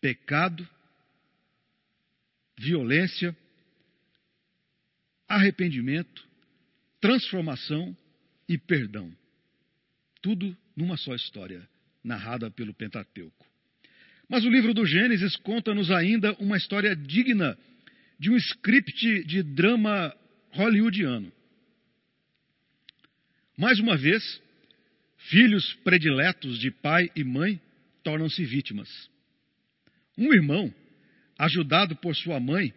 pecado, 0.00 0.68
violência, 2.58 3.36
arrependimento, 5.26 6.28
transformação 7.00 7.96
e 8.48 8.58
perdão. 8.58 9.16
Tudo 10.20 10.56
numa 10.76 10.96
só 10.96 11.14
história, 11.14 11.68
narrada 12.04 12.50
pelo 12.50 12.74
Pentateuco. 12.74 13.51
Mas 14.32 14.46
o 14.46 14.48
livro 14.48 14.72
do 14.72 14.86
Gênesis 14.86 15.36
conta-nos 15.36 15.90
ainda 15.90 16.32
uma 16.36 16.56
história 16.56 16.96
digna 16.96 17.54
de 18.18 18.30
um 18.30 18.36
script 18.38 19.24
de 19.24 19.42
drama 19.42 20.10
hollywoodiano. 20.52 21.30
Mais 23.58 23.78
uma 23.78 23.94
vez, 23.94 24.40
filhos 25.28 25.74
prediletos 25.84 26.58
de 26.58 26.70
pai 26.70 27.10
e 27.14 27.22
mãe 27.22 27.60
tornam-se 28.02 28.42
vítimas. 28.42 28.88
Um 30.16 30.32
irmão, 30.32 30.74
ajudado 31.38 31.94
por 31.96 32.16
sua 32.16 32.40
mãe, 32.40 32.72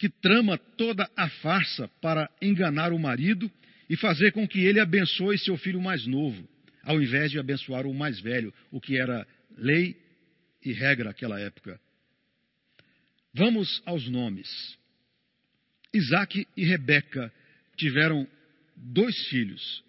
que 0.00 0.08
trama 0.08 0.58
toda 0.58 1.08
a 1.16 1.28
farsa 1.28 1.86
para 2.02 2.28
enganar 2.42 2.92
o 2.92 2.98
marido 2.98 3.48
e 3.88 3.96
fazer 3.96 4.32
com 4.32 4.48
que 4.48 4.64
ele 4.64 4.80
abençoe 4.80 5.38
seu 5.38 5.56
filho 5.56 5.80
mais 5.80 6.04
novo, 6.08 6.44
ao 6.82 7.00
invés 7.00 7.30
de 7.30 7.38
abençoar 7.38 7.86
o 7.86 7.94
mais 7.94 8.18
velho, 8.18 8.52
o 8.72 8.80
que 8.80 8.98
era 8.98 9.24
lei 9.56 10.09
e 10.62 10.72
regra 10.72 11.06
naquela 11.06 11.40
época. 11.40 11.80
Vamos 13.32 13.82
aos 13.86 14.08
nomes. 14.08 14.78
Isaac 15.92 16.46
e 16.56 16.64
Rebeca 16.64 17.32
tiveram 17.76 18.26
dois 18.76 19.16
filhos, 19.28 19.84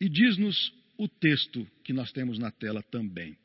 e 0.00 0.08
diz-nos 0.08 0.72
o 0.96 1.08
texto 1.08 1.66
que 1.84 1.92
nós 1.92 2.12
temos 2.12 2.38
na 2.38 2.50
tela 2.50 2.82
também. 2.82 3.36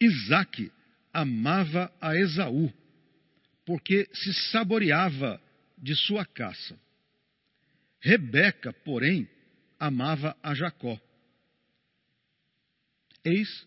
Isaac 0.00 0.70
amava 1.12 1.92
a 2.00 2.16
Esaú, 2.16 2.72
porque 3.64 4.08
se 4.12 4.32
saboreava 4.50 5.40
de 5.78 5.94
sua 5.94 6.24
caça. 6.24 6.78
Rebeca, 8.00 8.72
porém, 8.72 9.28
amava 9.78 10.36
a 10.42 10.54
Jacó. 10.54 11.00
Eis, 13.24 13.66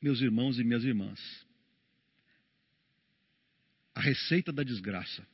meus 0.00 0.20
irmãos 0.20 0.58
e 0.58 0.64
minhas 0.64 0.84
irmãs, 0.84 1.20
a 3.94 4.00
receita 4.00 4.52
da 4.52 4.62
desgraça. 4.62 5.26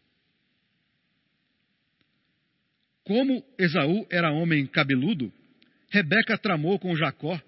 Como 3.05 3.44
Esaú 3.57 4.07
era 4.11 4.33
homem 4.33 4.66
cabeludo, 4.66 5.33
Rebeca 5.88 6.37
tramou 6.37 6.79
com 6.79 6.96
Jacó 6.96 7.40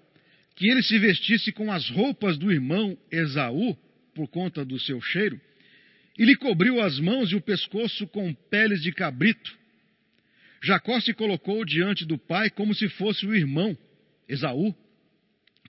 que 0.55 0.69
ele 0.69 0.81
se 0.83 0.97
vestisse 0.99 1.51
com 1.51 1.71
as 1.71 1.89
roupas 1.89 2.37
do 2.37 2.51
irmão 2.51 2.97
Esaú, 3.11 3.77
por 4.13 4.27
conta 4.27 4.65
do 4.65 4.79
seu 4.79 5.01
cheiro, 5.01 5.39
e 6.17 6.25
lhe 6.25 6.35
cobriu 6.35 6.81
as 6.81 6.99
mãos 6.99 7.31
e 7.31 7.35
o 7.35 7.41
pescoço 7.41 8.05
com 8.07 8.33
peles 8.33 8.81
de 8.81 8.91
cabrito. 8.91 9.57
Jacó 10.61 10.99
se 10.99 11.13
colocou 11.13 11.63
diante 11.63 12.05
do 12.05 12.17
pai 12.17 12.49
como 12.49 12.75
se 12.75 12.89
fosse 12.89 13.25
o 13.25 13.33
irmão, 13.33 13.77
Esaú, 14.27 14.75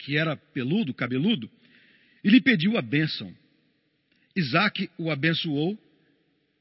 que 0.00 0.16
era 0.16 0.36
peludo, 0.36 0.94
cabeludo, 0.94 1.50
e 2.24 2.30
lhe 2.30 2.40
pediu 2.40 2.76
a 2.76 2.82
bênção. 2.82 3.34
Isaac 4.36 4.90
o 4.98 5.10
abençoou, 5.10 5.78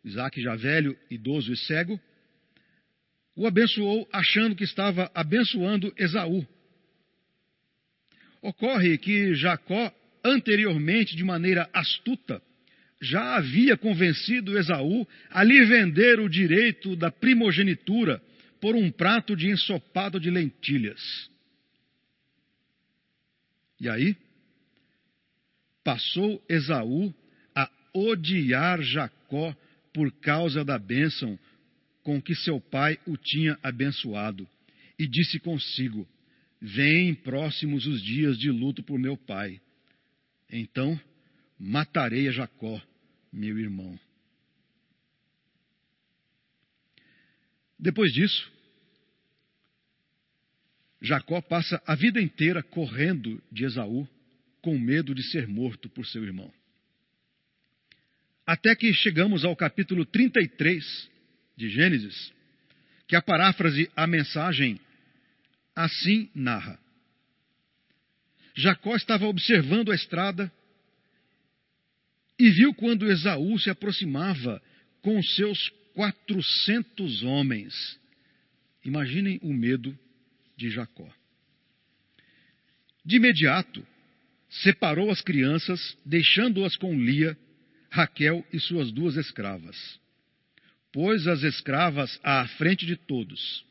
Isaac 0.04 0.42
já 0.42 0.56
velho, 0.56 0.98
idoso 1.10 1.52
e 1.52 1.58
cego, 1.58 2.00
o 3.36 3.48
abençoou 3.48 4.08
achando 4.12 4.56
que 4.56 4.64
estava 4.64 5.10
abençoando 5.14 5.94
Esaú. 5.98 6.46
Ocorre 8.42 8.98
que 8.98 9.34
Jacó, 9.36 9.94
anteriormente, 10.24 11.16
de 11.16 11.24
maneira 11.24 11.70
astuta, 11.74 12.42
já 13.02 13.36
havia 13.38 13.78
convencido 13.78 14.58
Esaú 14.58 15.08
a 15.30 15.44
lhe 15.44 15.64
vender 15.66 16.20
o 16.20 16.28
direito 16.28 16.96
da 16.96 17.10
primogenitura 17.12 18.22
por 18.60 18.76
um 18.76 18.92
prato 18.92 19.36
de 19.36 19.50
ensopado 19.50 20.20
de 20.20 20.30
lentilhas. 20.30 21.30
E 23.80 23.88
aí, 23.88 24.16
passou 25.84 26.44
Esaú 26.50 27.14
a 27.56 27.70
odiar 27.94 28.82
Jacó 28.82 29.56
por 29.94 30.12
causa 30.20 30.64
da 30.64 30.78
bênção 30.78 31.40
com 32.04 32.22
que 32.22 32.36
seu 32.36 32.60
pai 32.60 32.98
o 33.06 33.16
tinha 33.18 33.58
abençoado, 33.64 34.48
e 34.98 35.08
disse 35.08 35.40
consigo: 35.40 36.08
Vêm 36.62 37.14
próximos 37.14 37.86
os 37.86 38.02
dias 38.02 38.38
de 38.38 38.52
luto 38.52 38.84
por 38.84 39.00
meu 39.00 39.16
pai. 39.16 39.62
Então 40.52 41.00
matarei 41.58 42.28
a 42.28 42.32
Jacó, 42.32 42.82
meu 43.32 43.58
irmão. 43.58 44.00
Depois 47.78 48.12
disso, 48.12 48.52
Jacó 51.02 51.42
passa 51.42 51.82
a 51.86 51.96
vida 51.96 52.22
inteira 52.22 52.62
correndo 52.62 53.42
de 53.52 53.66
Esaú, 53.66 54.08
com 54.62 54.78
medo 54.78 55.16
de 55.16 55.24
ser 55.24 55.48
morto 55.48 55.88
por 55.90 56.06
seu 56.06 56.24
irmão. 56.24 56.52
Até 58.46 58.76
que 58.76 58.94
chegamos 58.94 59.46
ao 59.46 59.56
capítulo 59.56 60.06
33 60.06 61.10
de 61.56 61.70
Gênesis, 61.70 62.34
que 63.08 63.16
a 63.16 63.22
paráfrase, 63.22 63.90
a 63.96 64.06
mensagem, 64.06 64.80
assim 65.76 66.30
narra. 66.36 66.78
Jacó 68.56 68.96
estava 68.96 69.26
observando 69.26 69.92
a 69.92 69.96
estrada 69.96 70.52
e 72.38 72.50
viu 72.50 72.74
quando 72.74 73.10
Esaú 73.10 73.58
se 73.58 73.70
aproximava 73.70 74.62
com 75.02 75.22
seus 75.24 75.72
quatrocentos 75.94 77.24
homens. 77.24 78.00
Imaginem 78.84 79.40
o 79.42 79.54
medo 79.54 79.98
de 80.60 80.70
Jacó. 80.70 81.10
De 83.06 83.16
imediato, 83.16 83.86
separou 84.50 85.10
as 85.10 85.22
crianças, 85.22 85.98
deixando-as 86.06 86.76
com 86.76 86.94
Lia, 87.00 87.38
Raquel 87.90 88.46
e 88.52 88.60
suas 88.60 88.92
duas 88.92 89.16
escravas. 89.16 90.00
Pôs 90.92 91.28
as 91.28 91.44
escravas 91.44 92.20
à 92.24 92.46
frente 92.50 92.86
de 92.86 92.98
todos. 92.98 93.66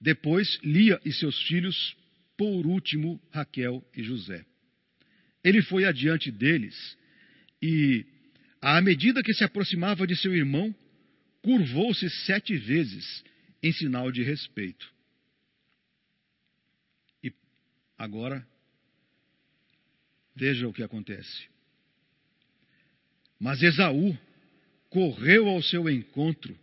Depois, 0.00 0.58
Lia 0.62 1.00
e 1.04 1.12
seus 1.12 1.42
filhos, 1.42 1.96
por 2.36 2.66
último, 2.66 3.20
Raquel 3.32 3.84
e 3.94 4.02
José. 4.02 4.46
Ele 5.42 5.60
foi 5.60 5.84
adiante 5.84 6.30
deles 6.30 6.96
e, 7.60 8.06
à 8.62 8.80
medida 8.80 9.22
que 9.22 9.34
se 9.34 9.42
aproximava 9.42 10.06
de 10.06 10.14
seu 10.16 10.34
irmão, 10.34 10.74
curvou-se 11.42 12.08
sete 12.26 12.56
vezes 12.56 13.24
em 13.62 13.72
sinal 13.72 14.12
de 14.12 14.22
respeito. 14.22 14.95
Agora, 17.98 18.46
veja 20.34 20.68
o 20.68 20.72
que 20.72 20.82
acontece. 20.82 21.48
Mas 23.38 23.62
Esaú 23.62 24.16
correu 24.90 25.48
ao 25.48 25.62
seu 25.62 25.88
encontro 25.88 26.58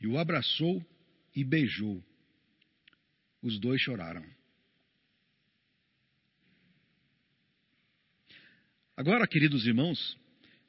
e 0.00 0.06
o 0.06 0.18
abraçou 0.18 0.84
e 1.34 1.44
beijou. 1.44 2.02
Os 3.40 3.58
dois 3.58 3.80
choraram. 3.80 4.24
Agora, 8.96 9.26
queridos 9.26 9.66
irmãos, 9.66 10.16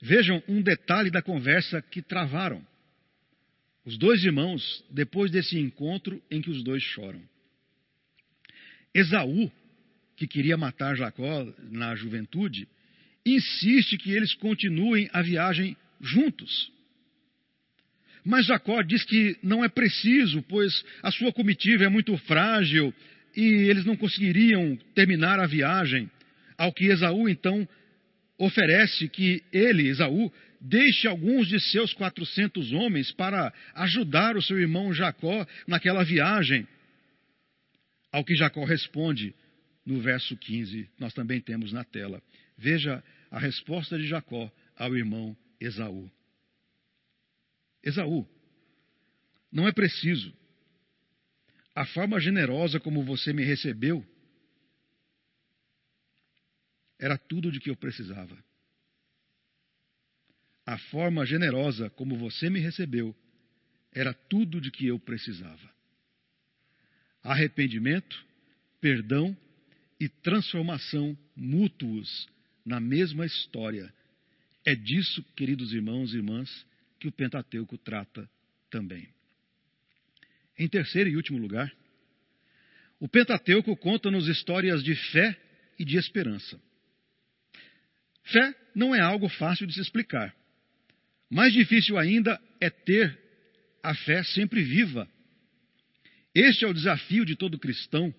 vejam 0.02 0.42
um 0.48 0.62
detalhe 0.62 1.12
da 1.12 1.22
conversa 1.22 1.82
que 1.82 2.02
travaram. 2.02 2.66
Os 3.86 3.98
dois 3.98 4.24
irmãos, 4.24 4.84
depois 4.90 5.30
desse 5.30 5.60
encontro 5.60 6.24
em 6.32 6.42
que 6.42 6.50
os 6.50 6.64
dois 6.64 6.82
choram. 6.82 7.22
Esaú, 8.94 9.52
que 10.16 10.28
queria 10.28 10.56
matar 10.56 10.96
Jacó 10.96 11.48
na 11.72 11.96
juventude, 11.96 12.68
insiste 13.26 13.98
que 13.98 14.12
eles 14.12 14.34
continuem 14.36 15.10
a 15.12 15.22
viagem 15.22 15.76
juntos. 16.00 16.72
Mas 18.24 18.46
Jacó 18.46 18.82
diz 18.82 19.04
que 19.04 19.38
não 19.44 19.64
é 19.64 19.70
preciso, 19.70 20.42
pois 20.44 20.84
a 21.02 21.12
sua 21.12 21.34
comitiva 21.34 21.84
é 21.84 21.90
muito 21.90 22.16
frágil 22.20 22.94
e 23.36 23.44
eles 23.44 23.86
não 23.86 23.98
conseguiriam 23.98 24.78
terminar 24.96 25.40
a 25.40 25.48
viagem. 25.48 26.10
Ao 26.58 26.72
que 26.72 26.86
Esaú 26.86 27.28
então 27.28 27.68
oferece 28.38 29.10
que 29.10 29.44
ele, 29.52 29.90
Esaú, 29.90 30.32
deixe 30.62 31.08
alguns 31.08 31.48
de 31.48 31.60
seus 31.60 31.94
quatrocentos 31.94 32.72
homens 32.72 33.12
para 33.12 33.54
ajudar 33.76 34.38
o 34.38 34.42
seu 34.42 34.60
irmão 34.60 34.94
Jacó 34.94 35.46
naquela 35.68 36.04
viagem. 36.04 36.66
Ao 38.14 38.24
que 38.24 38.36
Jacó 38.36 38.64
responde 38.64 39.36
no 39.84 40.00
verso 40.00 40.38
15, 40.38 40.88
nós 41.00 41.16
também 41.16 41.42
temos 41.42 41.74
na 41.74 41.84
tela. 41.84 42.22
Veja 42.56 43.04
a 43.32 43.40
resposta 43.40 43.98
de 43.98 44.08
Jacó 44.08 44.52
ao 44.76 44.96
irmão 44.96 45.36
Esaú. 45.60 46.12
Esaú, 47.82 48.30
não 49.52 49.68
é 49.68 49.72
preciso. 49.72 50.32
A 51.74 51.88
forma 51.88 52.20
generosa 52.20 52.80
como 52.80 53.04
você 53.04 53.34
me 53.34 53.44
recebeu 53.44 54.06
era 57.00 57.18
tudo 57.18 57.52
de 57.52 57.60
que 57.60 57.72
eu 57.72 57.76
precisava. 57.76 58.38
A 60.68 60.78
forma 60.78 61.26
generosa 61.26 61.90
como 61.90 62.16
você 62.16 62.48
me 62.48 62.60
recebeu 62.60 63.16
era 63.92 64.14
tudo 64.14 64.62
de 64.62 64.70
que 64.70 64.86
eu 64.86 65.00
precisava. 65.00 65.73
Arrependimento, 67.24 68.26
perdão 68.82 69.36
e 70.00 70.10
transformação 70.10 71.18
mútuos 71.36 72.28
na 72.66 72.80
mesma 72.80 73.26
história. 73.26 73.94
É 74.66 74.76
disso, 74.76 75.24
queridos 75.36 75.74
irmãos 75.74 76.14
e 76.14 76.18
irmãs, 76.18 76.66
que 77.00 77.08
o 77.08 77.12
Pentateuco 77.12 77.78
trata 77.78 78.30
também. 78.70 79.08
Em 80.58 80.68
terceiro 80.68 81.10
e 81.10 81.16
último 81.16 81.38
lugar, 81.38 81.74
o 83.00 83.08
Pentateuco 83.08 83.76
conta-nos 83.76 84.28
histórias 84.28 84.84
de 84.84 84.96
fé 84.96 85.38
e 85.78 85.84
de 85.84 85.98
esperança. 85.98 86.60
Fé 88.24 88.56
não 88.74 88.96
é 88.96 89.02
algo 89.02 89.28
fácil 89.28 89.68
de 89.68 89.74
se 89.74 89.82
explicar. 89.82 90.34
Mais 91.30 91.52
difícil 91.52 91.98
ainda 91.98 92.42
é 92.62 92.70
ter 92.70 93.20
a 93.82 93.94
fé 93.94 94.24
sempre 94.24 94.64
viva. 94.64 95.10
Este 96.36 96.66
é 96.66 96.68
o 96.68 96.74
desafio 96.74 97.26
de 97.26 97.36
todo 97.36 97.60
cristão, 97.60 98.14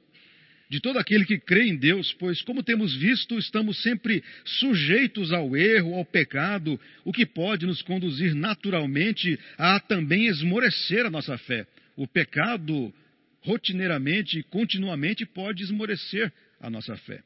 de 0.69 0.81
todo 0.81 0.99
aquele 0.99 1.25
que 1.25 1.39
crê 1.39 1.67
em 1.69 1.77
Deus, 1.77 2.13
pois, 2.15 2.41
como 2.43 2.63
temos 2.63 2.95
visto, 2.97 3.39
estamos 3.39 3.83
sempre 3.83 4.23
sujeitos 4.45 5.33
ao 5.33 5.57
erro, 5.57 5.95
ao 5.95 6.05
pecado, 6.05 6.81
o 7.05 7.13
que 7.13 7.27
pode 7.27 7.67
nos 7.67 7.83
conduzir 7.83 8.35
naturalmente 8.35 9.39
a 9.59 9.79
também 9.81 10.27
esmorecer 10.27 11.05
a 11.05 11.11
nossa 11.11 11.37
fé. 11.39 11.67
O 11.97 12.07
pecado, 12.07 12.93
rotineiramente 13.41 14.39
e 14.39 14.43
continuamente, 14.43 15.27
pode 15.27 15.63
esmorecer 15.63 16.33
a 16.61 16.71
nossa 16.71 16.97
fé. 16.97 17.23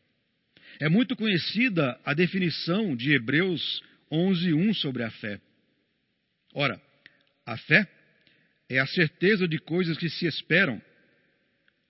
É 0.80 0.88
muito 0.88 1.16
conhecida 1.16 1.98
a 2.04 2.14
definição 2.14 2.94
de 2.96 3.12
Hebreus 3.12 3.82
11:1 4.10 4.74
sobre 4.74 5.02
a 5.02 5.10
fé. 5.10 5.40
Ora, 6.54 6.80
a 7.46 7.56
fé 7.56 7.86
é 8.68 8.78
a 8.78 8.86
certeza 8.86 9.48
de 9.48 9.58
coisas 9.58 9.96
que 9.96 10.10
se 10.10 10.26
esperam, 10.26 10.80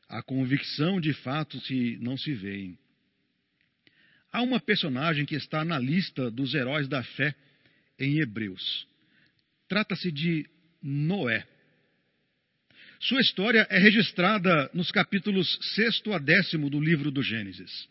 a 0.09 0.23
convicção 0.23 1.01
de 1.01 1.13
fatos 1.13 1.67
que 1.67 1.99
não 2.01 2.17
se 2.17 2.33
veem. 2.33 2.79
Há 4.33 4.43
uma 4.43 4.61
personagem 4.61 5.27
que 5.27 5.35
está 5.35 5.65
na 5.65 5.79
lista 5.79 6.31
dos 6.31 6.55
heróis 6.55 6.87
da 6.87 7.03
fé 7.03 7.35
em 7.99 8.21
Hebreus. 8.21 8.87
Trata-se 9.69 10.13
de 10.13 10.47
Noé. 10.83 11.45
Sua 13.01 13.21
história 13.21 13.67
é 13.71 13.79
registrada 13.79 14.71
nos 14.75 14.91
capítulos 14.91 15.59
6 15.75 16.03
a 16.15 16.19
10 16.19 16.53
do 16.71 16.81
livro 16.81 17.11
do 17.11 17.23
Gênesis. 17.23 17.89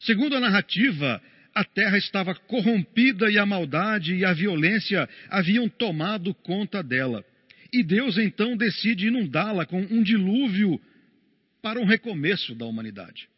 Segundo 0.00 0.36
a 0.36 0.40
narrativa, 0.40 1.22
a 1.54 1.64
terra 1.64 1.96
estava 1.96 2.34
corrompida 2.34 3.30
e 3.30 3.38
a 3.38 3.46
maldade 3.46 4.14
e 4.14 4.24
a 4.24 4.32
violência 4.32 5.08
haviam 5.30 5.68
tomado 5.68 6.34
conta 6.34 6.82
dela. 6.82 7.24
E 7.74 7.82
Deus 7.82 8.16
então 8.16 8.56
decide 8.56 9.08
inundá-la 9.08 9.66
com 9.66 9.80
um 9.82 10.00
dilúvio 10.00 10.80
para 11.60 11.80
um 11.80 11.84
recomeço 11.84 12.54
da 12.54 12.64
humanidade. 12.64 13.28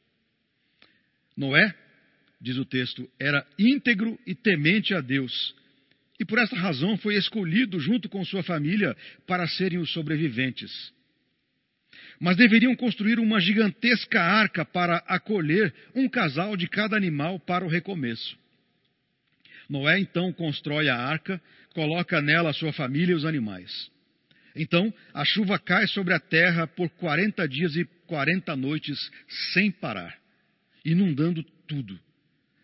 Noé, 1.35 1.75
diz 2.39 2.59
o 2.59 2.65
texto, 2.67 3.11
era 3.19 3.47
íntegro 3.59 4.19
e 4.27 4.35
temente 4.35 4.93
a 4.93 5.01
Deus. 5.01 5.55
E 6.21 6.25
por 6.27 6.39
essa 6.39 6.55
razão 6.55 6.99
foi 6.99 7.15
escolhido 7.15 7.81
junto 7.81 8.11
com 8.11 8.23
sua 8.27 8.43
família 8.43 8.95
para 9.27 9.49
serem 9.49 9.79
os 9.79 9.91
sobreviventes 9.91 10.95
mas 12.19 12.37
deveriam 12.37 12.75
construir 12.75 13.19
uma 13.19 13.41
gigantesca 13.41 14.21
arca 14.21 14.65
para 14.65 14.97
acolher 15.07 15.73
um 15.95 16.09
casal 16.09 16.57
de 16.57 16.69
cada 16.69 16.97
animal 16.97 17.39
para 17.39 17.65
o 17.65 17.69
recomeço. 17.69 18.39
Noé 19.69 19.99
então 19.99 20.33
constrói 20.33 20.89
a 20.89 20.97
arca, 20.97 21.41
coloca 21.75 22.23
nela 22.23 22.53
sua 22.53 22.73
família 22.73 23.13
e 23.13 23.17
os 23.17 23.25
animais. 23.25 23.91
Então 24.57 24.93
a 25.13 25.25
chuva 25.25 25.59
cai 25.59 25.87
sobre 25.87 26.15
a 26.15 26.19
terra 26.19 26.67
por 26.67 26.89
quarenta 26.91 27.47
dias 27.47 27.77
e 27.77 27.85
quarenta 28.07 28.57
noites 28.57 28.99
sem 29.53 29.71
parar, 29.71 30.19
inundando 30.85 31.43
tudo. 31.69 32.01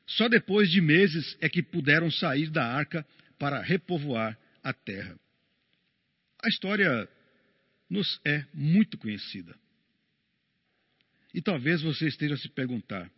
Só 0.07 0.29
depois 0.29 0.71
de 0.71 0.81
meses 0.81 1.37
é 1.41 1.49
que 1.49 1.63
puderam 1.63 2.11
sair 2.11 2.49
da 2.51 2.65
arca 2.65 3.07
para 3.39 3.61
repovoar 3.61 4.39
a 4.63 4.73
terra. 4.73 5.19
A 6.43 6.49
história 6.49 7.09
nos 7.89 8.21
é 8.25 8.45
muito 8.55 8.97
conhecida. 8.97 9.55
E 11.35 11.43
talvez 11.43 11.83
você 11.83 12.07
esteja 12.07 12.35
a 12.35 12.39
se 12.39 12.49
perguntar, 12.49 13.11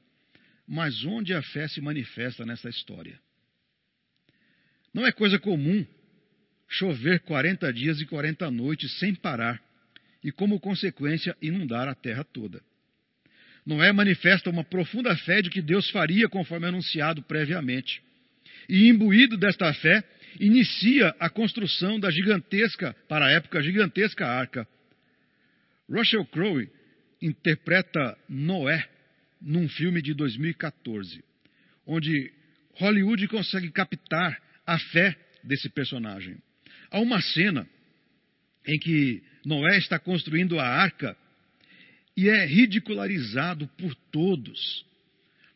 mas 0.66 1.04
onde 1.04 1.32
a 1.32 1.42
fé 1.42 1.68
se 1.68 1.80
manifesta 1.80 2.44
nessa 2.44 2.68
história? 2.68 3.20
Não 4.92 5.06
é 5.06 5.12
coisa 5.12 5.38
comum 5.38 5.86
chover 6.74 7.20
40 7.20 7.72
dias 7.72 8.00
e 8.00 8.06
40 8.06 8.50
noites 8.50 8.98
sem 8.98 9.14
parar 9.14 9.60
e, 10.22 10.32
como 10.32 10.60
consequência, 10.60 11.36
inundar 11.40 11.88
a 11.88 11.94
terra 11.94 12.24
toda. 12.24 12.60
Noé 13.64 13.92
manifesta 13.92 14.50
uma 14.50 14.64
profunda 14.64 15.16
fé 15.16 15.40
de 15.40 15.50
que 15.50 15.62
Deus 15.62 15.88
faria 15.90 16.28
conforme 16.28 16.66
anunciado 16.66 17.22
previamente. 17.22 18.02
E, 18.68 18.88
imbuído 18.88 19.36
desta 19.36 19.72
fé, 19.74 20.02
inicia 20.40 21.14
a 21.18 21.30
construção 21.30 21.98
da 22.00 22.10
gigantesca, 22.10 22.94
para 23.08 23.26
a 23.26 23.30
época, 23.30 23.62
gigantesca 23.62 24.26
arca. 24.26 24.66
Russell 25.88 26.24
Crowe 26.26 26.68
interpreta 27.20 28.18
Noé 28.28 28.84
num 29.40 29.68
filme 29.68 30.02
de 30.02 30.14
2014, 30.14 31.22
onde 31.86 32.32
Hollywood 32.74 33.28
consegue 33.28 33.70
captar 33.70 34.40
a 34.66 34.78
fé 34.78 35.16
desse 35.42 35.68
personagem. 35.68 36.38
Há 36.94 37.00
uma 37.00 37.20
cena 37.20 37.68
em 38.64 38.78
que 38.78 39.20
Noé 39.44 39.78
está 39.78 39.98
construindo 39.98 40.60
a 40.60 40.64
arca 40.64 41.16
e 42.16 42.28
é 42.28 42.46
ridicularizado 42.46 43.66
por 43.76 43.92
todos, 44.12 44.86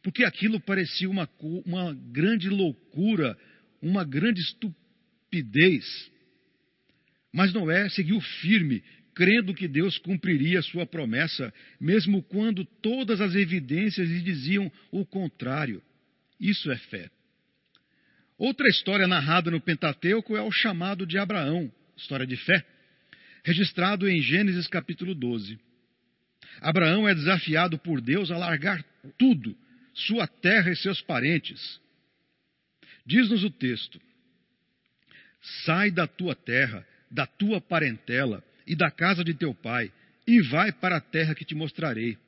porque 0.03 0.24
aquilo 0.24 0.61
parecia 0.61 1.09
uma, 1.09 1.29
uma 1.64 1.94
grande 1.94 2.48
loucura 2.48 3.38
uma 3.81 4.05
grande 4.05 4.40
estupidez. 4.40 6.11
Mas 7.33 7.53
Noé 7.53 7.88
seguiu 7.90 8.20
firme, 8.20 8.83
crendo 9.14 9.55
que 9.55 9.68
Deus 9.68 9.98
cumpriria 9.98 10.62
sua 10.62 10.87
promessa, 10.87 11.53
mesmo 11.81 12.20
quando 12.22 12.64
todas 12.64 13.20
as 13.20 13.35
evidências 13.35 14.09
lhe 14.09 14.22
diziam 14.22 14.70
o 14.90 15.05
contrário. 15.05 15.81
Isso 16.40 16.68
é 16.70 16.77
fé. 16.77 17.09
Outra 18.38 18.68
história 18.68 19.07
narrada 19.07 19.51
no 19.51 19.61
Pentateuco 19.61 20.37
é 20.37 20.42
o 20.42 20.53
chamado 20.53 21.05
de 21.05 21.18
Abraão, 21.18 21.70
história 21.96 22.27
de 22.27 22.37
fé, 22.37 22.64
registrado 23.44 24.09
em 24.09 24.22
Gênesis 24.22 24.68
capítulo 24.68 25.14
12. 25.14 25.59
Abraão 26.61 27.09
é 27.09 27.14
desafiado 27.14 27.79
por 27.79 28.01
Deus 28.01 28.31
a 28.31 28.38
largar 28.38 28.83
tudo, 29.18 29.57
sua 29.92 30.27
terra 30.27 30.70
e 30.70 30.77
seus 30.77 31.03
parentes, 31.03 31.81
Diz-nos 33.09 33.42
o 33.42 33.48
texto: 33.48 33.98
Sai 35.64 35.91
da 35.91 36.07
tua 36.07 36.34
terra, 36.34 36.86
da 37.11 37.26
tua 37.26 37.59
parentela 37.59 38.45
e 38.66 38.76
da 38.76 38.91
casa 38.91 39.24
de 39.24 39.32
teu 39.32 39.55
pai, 39.55 39.91
e 40.26 40.43
vai 40.43 40.70
para 40.70 40.99
a 40.99 41.01
terra 41.01 41.34
que 41.34 41.43
te 41.43 41.55
mostrarei. 41.55 42.18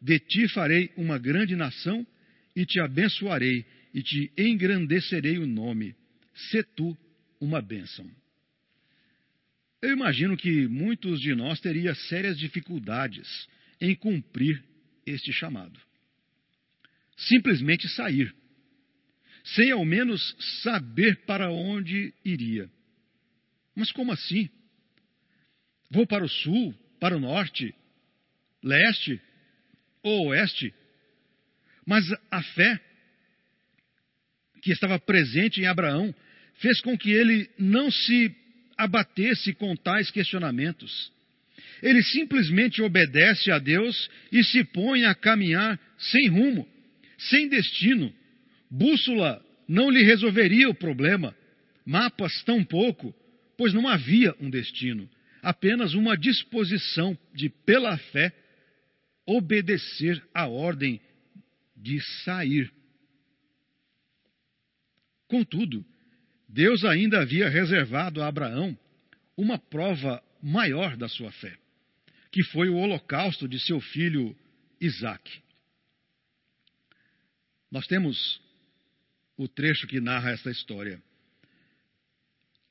De 0.00 0.18
ti 0.18 0.48
farei 0.48 0.90
uma 0.96 1.18
grande 1.18 1.54
nação, 1.54 2.06
e 2.56 2.64
te 2.64 2.80
abençoarei, 2.80 3.66
e 3.92 4.02
te 4.02 4.32
engrandecerei 4.36 5.38
o 5.38 5.46
nome. 5.46 5.94
Se 6.34 6.62
tu 6.62 6.96
uma 7.40 7.60
bênção. 7.60 8.08
Eu 9.82 9.92
imagino 9.92 10.36
que 10.36 10.68
muitos 10.68 11.20
de 11.20 11.34
nós 11.34 11.58
teriam 11.60 11.94
sérias 11.94 12.38
dificuldades 12.38 13.48
em 13.80 13.94
cumprir 13.94 14.62
este 15.06 15.32
chamado. 15.32 15.80
Simplesmente 17.16 17.88
sair 17.88 18.34
sem 19.44 19.70
ao 19.70 19.84
menos 19.84 20.36
saber 20.62 21.24
para 21.24 21.50
onde 21.50 22.14
iria. 22.24 22.70
Mas 23.74 23.90
como 23.92 24.12
assim? 24.12 24.48
Vou 25.90 26.06
para 26.06 26.24
o 26.24 26.28
sul, 26.28 26.74
para 27.00 27.16
o 27.16 27.20
norte, 27.20 27.74
leste 28.62 29.20
ou 30.02 30.28
oeste? 30.28 30.72
Mas 31.86 32.04
a 32.30 32.42
fé 32.42 32.80
que 34.60 34.72
estava 34.72 34.98
presente 34.98 35.60
em 35.60 35.66
Abraão 35.66 36.14
fez 36.54 36.80
com 36.80 36.96
que 36.96 37.10
ele 37.10 37.48
não 37.58 37.90
se 37.90 38.34
abatesse 38.76 39.52
com 39.54 39.74
tais 39.76 40.10
questionamentos. 40.10 41.12
Ele 41.82 42.02
simplesmente 42.02 42.82
obedece 42.82 43.50
a 43.50 43.58
Deus 43.58 44.10
e 44.30 44.44
se 44.44 44.64
põe 44.64 45.04
a 45.04 45.14
caminhar 45.14 45.78
sem 45.98 46.28
rumo, 46.28 46.66
sem 47.18 47.48
destino. 47.48 48.12
Bússola 48.70 49.42
não 49.66 49.90
lhe 49.90 50.02
resolveria 50.02 50.68
o 50.68 50.74
problema, 50.74 51.34
mapas 51.86 52.42
tampouco, 52.44 53.14
pois 53.56 53.72
não 53.72 53.88
havia 53.88 54.34
um 54.40 54.50
destino, 54.50 55.08
apenas 55.42 55.94
uma 55.94 56.16
disposição 56.16 57.16
de, 57.34 57.48
pela 57.48 57.96
fé, 57.96 58.32
obedecer 59.26 60.22
à 60.34 60.46
ordem 60.46 61.00
de 61.76 62.00
sair. 62.24 62.70
Contudo, 65.30 65.86
Deus 66.48 66.84
ainda 66.84 67.20
havia 67.20 67.48
reservado 67.48 68.20
a 68.20 68.26
Abraão 68.26 68.76
uma 69.36 69.56
prova 69.56 70.20
maior 70.42 70.96
da 70.96 71.08
sua 71.08 71.30
fé, 71.30 71.56
que 72.32 72.42
foi 72.42 72.68
o 72.68 72.74
holocausto 72.74 73.46
de 73.46 73.60
seu 73.60 73.80
filho 73.80 74.36
Isaque. 74.80 75.40
Nós 77.70 77.86
temos 77.86 78.42
o 79.36 79.46
trecho 79.46 79.86
que 79.86 80.00
narra 80.00 80.32
esta 80.32 80.50
história. 80.50 81.00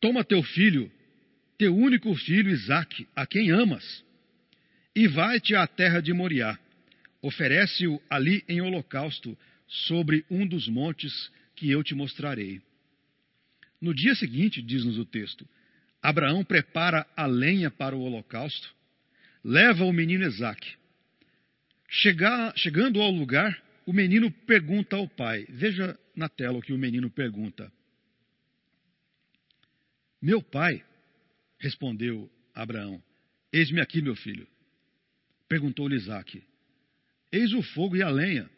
Toma 0.01 0.25
teu 0.25 0.43
filho, 0.43 0.91
teu 1.57 1.73
único 1.73 2.13
filho 2.13 2.51
Isaque, 2.51 3.07
a 3.15 3.25
quem 3.25 3.51
amas, 3.51 4.03
e 4.93 5.07
vai-te 5.07 5.55
à 5.55 5.65
terra 5.65 6.01
de 6.01 6.11
Moriá. 6.11 6.59
Oferece-o 7.21 8.01
ali 8.09 8.43
em 8.49 8.59
holocausto 8.59 9.37
sobre 9.65 10.25
um 10.29 10.45
dos 10.45 10.67
montes 10.67 11.31
que 11.59 11.69
eu 11.69 11.83
te 11.83 11.93
mostrarei. 11.93 12.61
No 13.81 13.93
dia 13.93 14.15
seguinte, 14.15 14.61
diz-nos 14.61 14.97
o 14.97 15.03
texto, 15.03 15.47
Abraão 16.01 16.43
prepara 16.43 17.05
a 17.17 17.25
lenha 17.25 17.69
para 17.69 17.93
o 17.93 17.99
holocausto, 17.99 18.73
leva 19.43 19.83
o 19.83 19.91
menino 19.91 20.25
Isaque. 20.25 20.77
Chegar, 21.89 22.57
chegando 22.57 23.01
ao 23.01 23.11
lugar, 23.11 23.61
o 23.85 23.91
menino 23.91 24.31
pergunta 24.31 24.95
ao 24.95 25.07
pai. 25.07 25.45
Veja 25.49 25.99
na 26.15 26.29
tela 26.29 26.59
o 26.59 26.61
que 26.61 26.71
o 26.71 26.77
menino 26.77 27.09
pergunta. 27.09 27.69
Meu 30.21 30.41
pai, 30.41 30.81
respondeu 31.57 32.31
Abraão, 32.55 33.03
eis-me 33.51 33.81
aqui, 33.81 34.01
meu 34.01 34.15
filho. 34.15 34.47
Perguntou-lhe 35.49 35.95
Isaque: 35.97 36.41
Eis 37.31 37.51
o 37.51 37.61
fogo 37.61 37.97
e 37.97 38.01
a 38.01 38.09
lenha, 38.09 38.49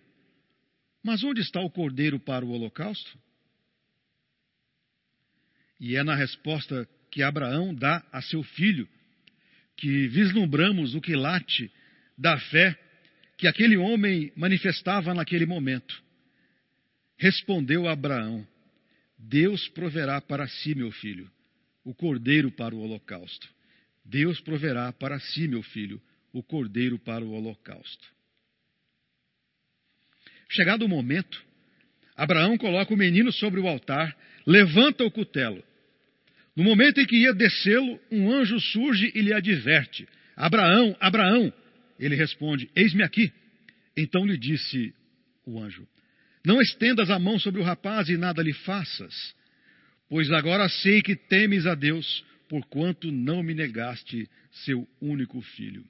mas 1.04 1.24
onde 1.24 1.42
está 1.42 1.60
o 1.62 1.70
cordeiro 1.70 2.20
para 2.20 2.46
o 2.46 2.52
holocausto? 2.52 3.18
E 5.80 5.96
é 5.96 6.04
na 6.04 6.16
resposta 6.16 6.88
que 7.10 7.24
Abraão 7.24 7.74
dá 7.74 8.06
a 8.12 8.22
seu 8.22 8.44
filho 8.44 8.88
que 9.76 10.08
vislumbramos 10.08 10.94
o 10.94 11.02
quilate 11.02 11.72
da 12.18 12.38
fé 12.40 12.80
que 13.36 13.48
aquele 13.48 13.76
homem 13.76 14.32
manifestava 14.36 15.14
naquele 15.14 15.48
momento. 15.48 16.04
Respondeu 17.18 17.88
Abraão: 17.88 18.48
Deus 19.18 19.68
proverá 19.70 20.22
para 20.22 20.48
si, 20.48 20.76
meu 20.76 20.92
filho, 20.92 21.30
o 21.84 21.96
cordeiro 21.96 22.52
para 22.52 22.76
o 22.76 22.80
holocausto. 22.80 23.50
Deus 24.06 24.40
proverá 24.42 24.94
para 24.94 25.20
si, 25.20 25.48
meu 25.48 25.64
filho, 25.64 26.00
o 26.32 26.44
cordeiro 26.44 27.00
para 27.00 27.26
o 27.26 27.32
holocausto. 27.32 28.08
Chegado 30.52 30.86
o 30.86 30.90
momento, 30.90 31.44
Abraão 32.16 32.58
coloca 32.58 32.94
o 32.94 32.98
menino 32.98 33.32
sobre 33.32 33.60
o 33.60 33.68
altar, 33.68 34.16
levanta 34.46 35.04
o 35.04 35.12
cutelo 35.12 35.64
no 36.56 36.64
momento 36.64 37.00
em 37.00 37.06
que 37.06 37.16
ia 37.16 37.34
descê-lo, 37.34 38.00
um 38.12 38.32
anjo 38.32 38.60
surge 38.60 39.12
e 39.16 39.22
lhe 39.22 39.34
adverte: 39.34 40.08
Abraão, 40.36 40.96
Abraão. 41.00 41.54
Ele 42.00 42.16
responde: 42.16 42.70
Eis-me 42.76 43.04
aqui. 43.04 43.32
Então 43.96 44.26
lhe 44.26 44.38
disse 44.38 44.94
o 45.46 45.62
anjo: 45.62 45.88
Não 46.46 46.62
estendas 46.62 47.10
a 47.10 47.18
mão 47.18 47.40
sobre 47.40 47.62
o 47.62 47.64
rapaz 47.64 48.10
e 48.10 48.18
nada 48.18 48.44
lhe 48.44 48.54
faças, 48.54 49.34
pois 50.10 50.30
agora 50.32 50.68
sei 50.68 51.02
que 51.02 51.16
temes 51.16 51.66
a 51.66 51.74
Deus, 51.74 52.26
porquanto 52.50 53.12
não 53.12 53.42
me 53.42 53.54
negaste 53.54 54.30
seu 54.52 54.88
único 55.02 55.42
filho. 55.42 55.86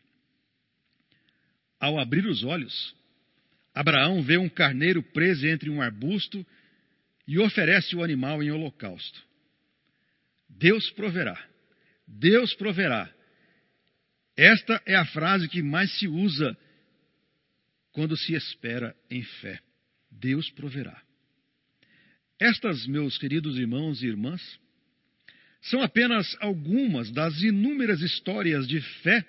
Ao 1.79 1.99
abrir 1.99 2.27
os 2.27 2.43
olhos, 2.43 2.95
Abraão 3.73 4.21
vê 4.21 4.37
um 4.37 4.49
carneiro 4.49 5.01
preso 5.01 5.47
entre 5.47 5.69
um 5.69 5.81
arbusto 5.81 6.45
e 7.27 7.39
oferece 7.39 7.95
o 7.95 8.03
animal 8.03 8.43
em 8.43 8.51
holocausto. 8.51 9.21
Deus 10.49 10.89
proverá. 10.91 11.41
Deus 12.07 12.53
proverá. 12.55 13.09
Esta 14.35 14.81
é 14.85 14.95
a 14.95 15.05
frase 15.05 15.47
que 15.47 15.61
mais 15.61 15.91
se 15.97 16.07
usa 16.07 16.57
quando 17.91 18.17
se 18.17 18.33
espera 18.33 18.95
em 19.09 19.23
fé. 19.23 19.59
Deus 20.09 20.49
proverá. 20.51 21.01
Estas, 22.39 22.85
meus 22.87 23.17
queridos 23.17 23.57
irmãos 23.57 24.01
e 24.01 24.07
irmãs, 24.07 24.41
são 25.61 25.81
apenas 25.81 26.35
algumas 26.39 27.11
das 27.11 27.39
inúmeras 27.41 28.01
histórias 28.01 28.67
de 28.67 28.81
fé 28.81 29.23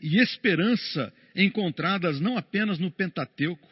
e 0.00 0.18
esperança 0.18 1.12
encontradas 1.34 2.20
não 2.20 2.36
apenas 2.36 2.78
no 2.78 2.90
Pentateuco, 2.90 3.68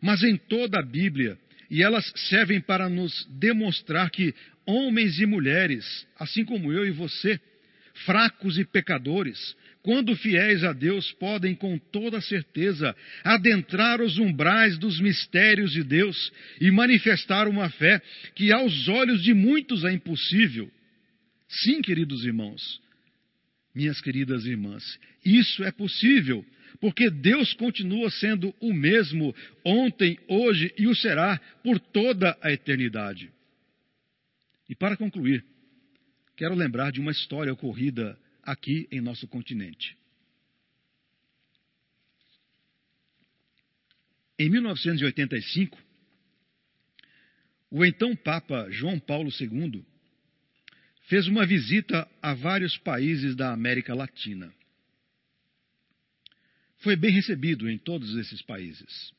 mas 0.00 0.22
em 0.22 0.36
toda 0.36 0.78
a 0.78 0.84
Bíblia, 0.84 1.38
e 1.70 1.82
elas 1.82 2.10
servem 2.28 2.60
para 2.60 2.88
nos 2.88 3.26
demonstrar 3.38 4.10
que 4.10 4.34
homens 4.66 5.18
e 5.18 5.26
mulheres, 5.26 6.06
assim 6.18 6.44
como 6.44 6.72
eu 6.72 6.86
e 6.86 6.90
você, 6.90 7.40
fracos 8.04 8.58
e 8.58 8.64
pecadores, 8.64 9.56
quando 9.82 10.14
fiéis 10.14 10.62
a 10.62 10.72
Deus, 10.72 11.10
podem 11.12 11.54
com 11.54 11.78
toda 11.78 12.20
certeza 12.20 12.94
adentrar 13.24 14.00
os 14.00 14.18
umbrais 14.18 14.76
dos 14.78 15.00
mistérios 15.00 15.72
de 15.72 15.82
Deus 15.82 16.30
e 16.60 16.70
manifestar 16.70 17.48
uma 17.48 17.70
fé 17.70 18.00
que 18.34 18.52
aos 18.52 18.88
olhos 18.88 19.22
de 19.22 19.32
muitos 19.32 19.84
é 19.84 19.92
impossível. 19.92 20.70
Sim, 21.48 21.80
queridos 21.80 22.24
irmãos, 22.24 22.80
minhas 23.74 24.00
queridas 24.00 24.44
irmãs, 24.44 24.98
isso 25.24 25.64
é 25.64 25.72
possível, 25.72 26.44
porque 26.80 27.10
Deus 27.10 27.52
continua 27.52 28.10
sendo 28.10 28.54
o 28.58 28.72
mesmo 28.72 29.34
ontem, 29.64 30.18
hoje 30.26 30.72
e 30.78 30.86
o 30.86 30.94
será 30.94 31.38
por 31.62 31.78
toda 31.78 32.36
a 32.40 32.50
eternidade. 32.50 33.30
E 34.68 34.74
para 34.74 34.96
concluir, 34.96 35.44
quero 36.36 36.54
lembrar 36.54 36.90
de 36.90 37.00
uma 37.00 37.10
história 37.10 37.52
ocorrida 37.52 38.18
aqui 38.42 38.88
em 38.90 39.00
nosso 39.00 39.28
continente. 39.28 39.96
Em 44.38 44.48
1985, 44.48 45.78
o 47.70 47.84
então 47.84 48.16
Papa 48.16 48.68
João 48.70 48.98
Paulo 48.98 49.28
II 49.38 49.84
fez 51.08 51.26
uma 51.26 51.44
visita 51.44 52.08
a 52.22 52.32
vários 52.32 52.78
países 52.78 53.36
da 53.36 53.52
América 53.52 53.94
Latina. 53.94 54.50
Foi 56.80 56.96
bem 56.96 57.12
recebido 57.12 57.68
em 57.68 57.78
todos 57.78 58.16
esses 58.16 58.42
países. 58.42 59.12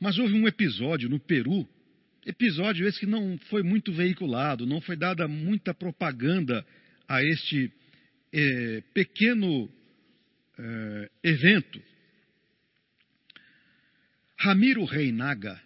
Mas 0.00 0.18
houve 0.18 0.34
um 0.34 0.48
episódio 0.48 1.08
no 1.08 1.20
Peru 1.20 1.68
Episódio 2.26 2.88
esse 2.88 3.00
que 3.00 3.06
não 3.06 3.38
foi 3.50 3.62
muito 3.62 3.92
veiculado, 3.92 4.64
não 4.64 4.80
foi 4.80 4.96
dada 4.96 5.28
muita 5.28 5.74
propaganda 5.74 6.66
a 7.06 7.22
este 7.22 7.70
é, 8.32 8.82
pequeno 8.94 9.70
é, 10.58 11.10
evento. 11.22 11.82
Ramiro 14.38 14.84
Reinaga, 14.86 15.60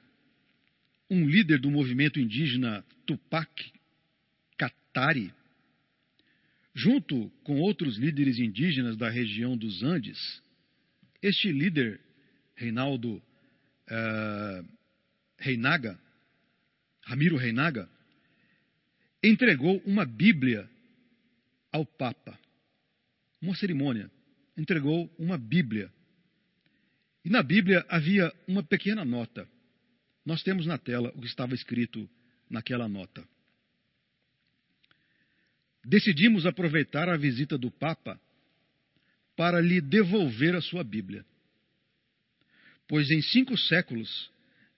um 1.08 1.28
líder 1.28 1.60
do 1.60 1.70
movimento 1.70 2.18
indígena 2.18 2.84
Tupac 3.06 3.48
Katari, 4.56 5.32
junto 6.78 7.28
com 7.42 7.58
outros 7.58 7.96
líderes 7.96 8.38
indígenas 8.38 8.96
da 8.96 9.08
região 9.10 9.56
dos 9.56 9.82
Andes, 9.82 10.40
este 11.20 11.50
líder, 11.50 12.00
Reinaldo 12.54 13.14
uh, 13.16 14.68
Reinaga, 15.36 15.98
Ramiro 17.02 17.36
Reinaga, 17.36 17.88
entregou 19.20 19.82
uma 19.84 20.04
Bíblia 20.06 20.70
ao 21.72 21.84
Papa. 21.84 22.38
Uma 23.42 23.56
cerimônia. 23.56 24.08
Entregou 24.56 25.12
uma 25.18 25.36
Bíblia. 25.36 25.92
E 27.24 27.28
na 27.28 27.42
Bíblia 27.42 27.84
havia 27.88 28.32
uma 28.46 28.62
pequena 28.62 29.04
nota. 29.04 29.48
Nós 30.24 30.44
temos 30.44 30.64
na 30.64 30.78
tela 30.78 31.12
o 31.16 31.20
que 31.20 31.26
estava 31.26 31.56
escrito 31.56 32.08
naquela 32.48 32.88
nota. 32.88 33.26
Decidimos 35.88 36.44
aproveitar 36.44 37.08
a 37.08 37.16
visita 37.16 37.56
do 37.56 37.70
Papa 37.70 38.20
para 39.34 39.58
lhe 39.58 39.80
devolver 39.80 40.54
a 40.54 40.60
sua 40.60 40.84
Bíblia. 40.84 41.24
Pois 42.86 43.10
em 43.10 43.22
cinco 43.22 43.56
séculos 43.56 44.30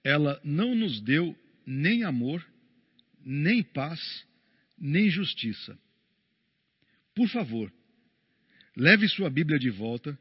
ela 0.04 0.40
não 0.44 0.72
nos 0.72 1.00
deu 1.00 1.36
nem 1.66 2.04
amor, 2.04 2.46
nem 3.26 3.60
paz, 3.60 4.00
nem 4.78 5.10
justiça. 5.10 5.76
Por 7.12 7.28
favor, 7.28 7.72
leve 8.76 9.08
sua 9.08 9.28
Bíblia 9.28 9.58
de 9.58 9.68
volta 9.68 10.16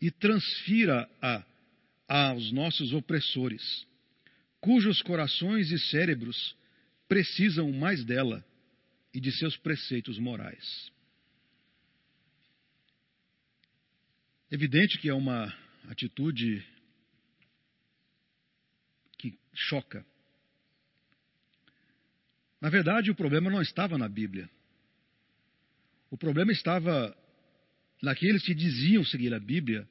e 0.00 0.10
transfira-a 0.10 1.46
aos 2.08 2.50
nossos 2.50 2.92
opressores, 2.92 3.86
cujos 4.60 5.02
corações 5.02 5.70
e 5.70 5.78
cérebros 5.78 6.56
precisam 7.06 7.70
mais 7.70 8.04
dela 8.04 8.44
e 9.12 9.20
de 9.20 9.30
seus 9.32 9.56
preceitos 9.56 10.18
morais. 10.18 10.90
Evidente 14.50 14.98
que 14.98 15.08
é 15.08 15.14
uma 15.14 15.52
atitude 15.88 16.64
que 19.18 19.38
choca. 19.54 20.04
Na 22.60 22.68
verdade, 22.68 23.10
o 23.10 23.14
problema 23.14 23.50
não 23.50 23.62
estava 23.62 23.98
na 23.98 24.08
Bíblia. 24.08 24.48
O 26.10 26.16
problema 26.18 26.52
estava 26.52 27.16
naqueles 28.02 28.44
que 28.44 28.54
diziam 28.54 29.04
seguir 29.04 29.32
a 29.32 29.40
Bíblia, 29.40 29.88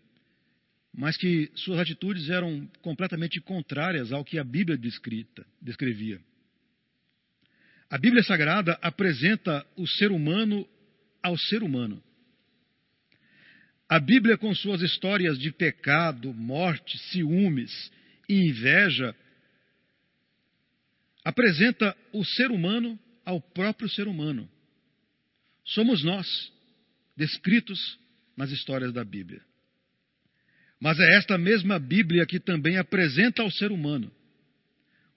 mas 0.94 1.18
que 1.18 1.52
suas 1.56 1.80
atitudes 1.80 2.30
eram 2.30 2.68
completamente 2.82 3.42
contrárias 3.42 4.12
ao 4.12 4.24
que 4.24 4.38
a 4.38 4.44
Bíblia 4.44 4.78
descrita, 4.78 5.46
descrevia. 5.62 6.22
A 7.92 7.98
Bíblia 7.98 8.24
Sagrada 8.24 8.80
apresenta 8.82 9.68
o 9.76 9.86
ser 9.86 10.14
humano 10.14 10.66
ao 11.22 11.38
ser 11.38 11.62
humano. 11.62 12.02
A 13.90 14.00
Bíblia, 14.00 14.38
com 14.38 14.56
suas 14.56 14.82
histórias 14.82 15.38
de 15.38 15.52
pecado, 15.52 16.34
morte, 16.34 16.98
ciúmes 17.10 17.92
e 18.30 18.48
inveja, 18.48 19.14
apresenta 21.22 21.94
o 22.14 22.24
ser 22.24 22.50
humano 22.50 22.98
ao 23.26 23.42
próprio 23.42 23.90
ser 23.90 24.08
humano. 24.08 24.50
Somos 25.66 26.02
nós, 26.02 26.26
descritos 27.18 28.00
nas 28.38 28.52
histórias 28.52 28.94
da 28.94 29.04
Bíblia. 29.04 29.42
Mas 30.80 30.98
é 30.98 31.18
esta 31.18 31.38
mesma 31.38 31.78
Bíblia 31.78 32.26
que 32.26 32.40
também 32.40 32.78
apresenta 32.78 33.42
ao 33.42 33.52
ser 33.52 33.70
humano 33.70 34.10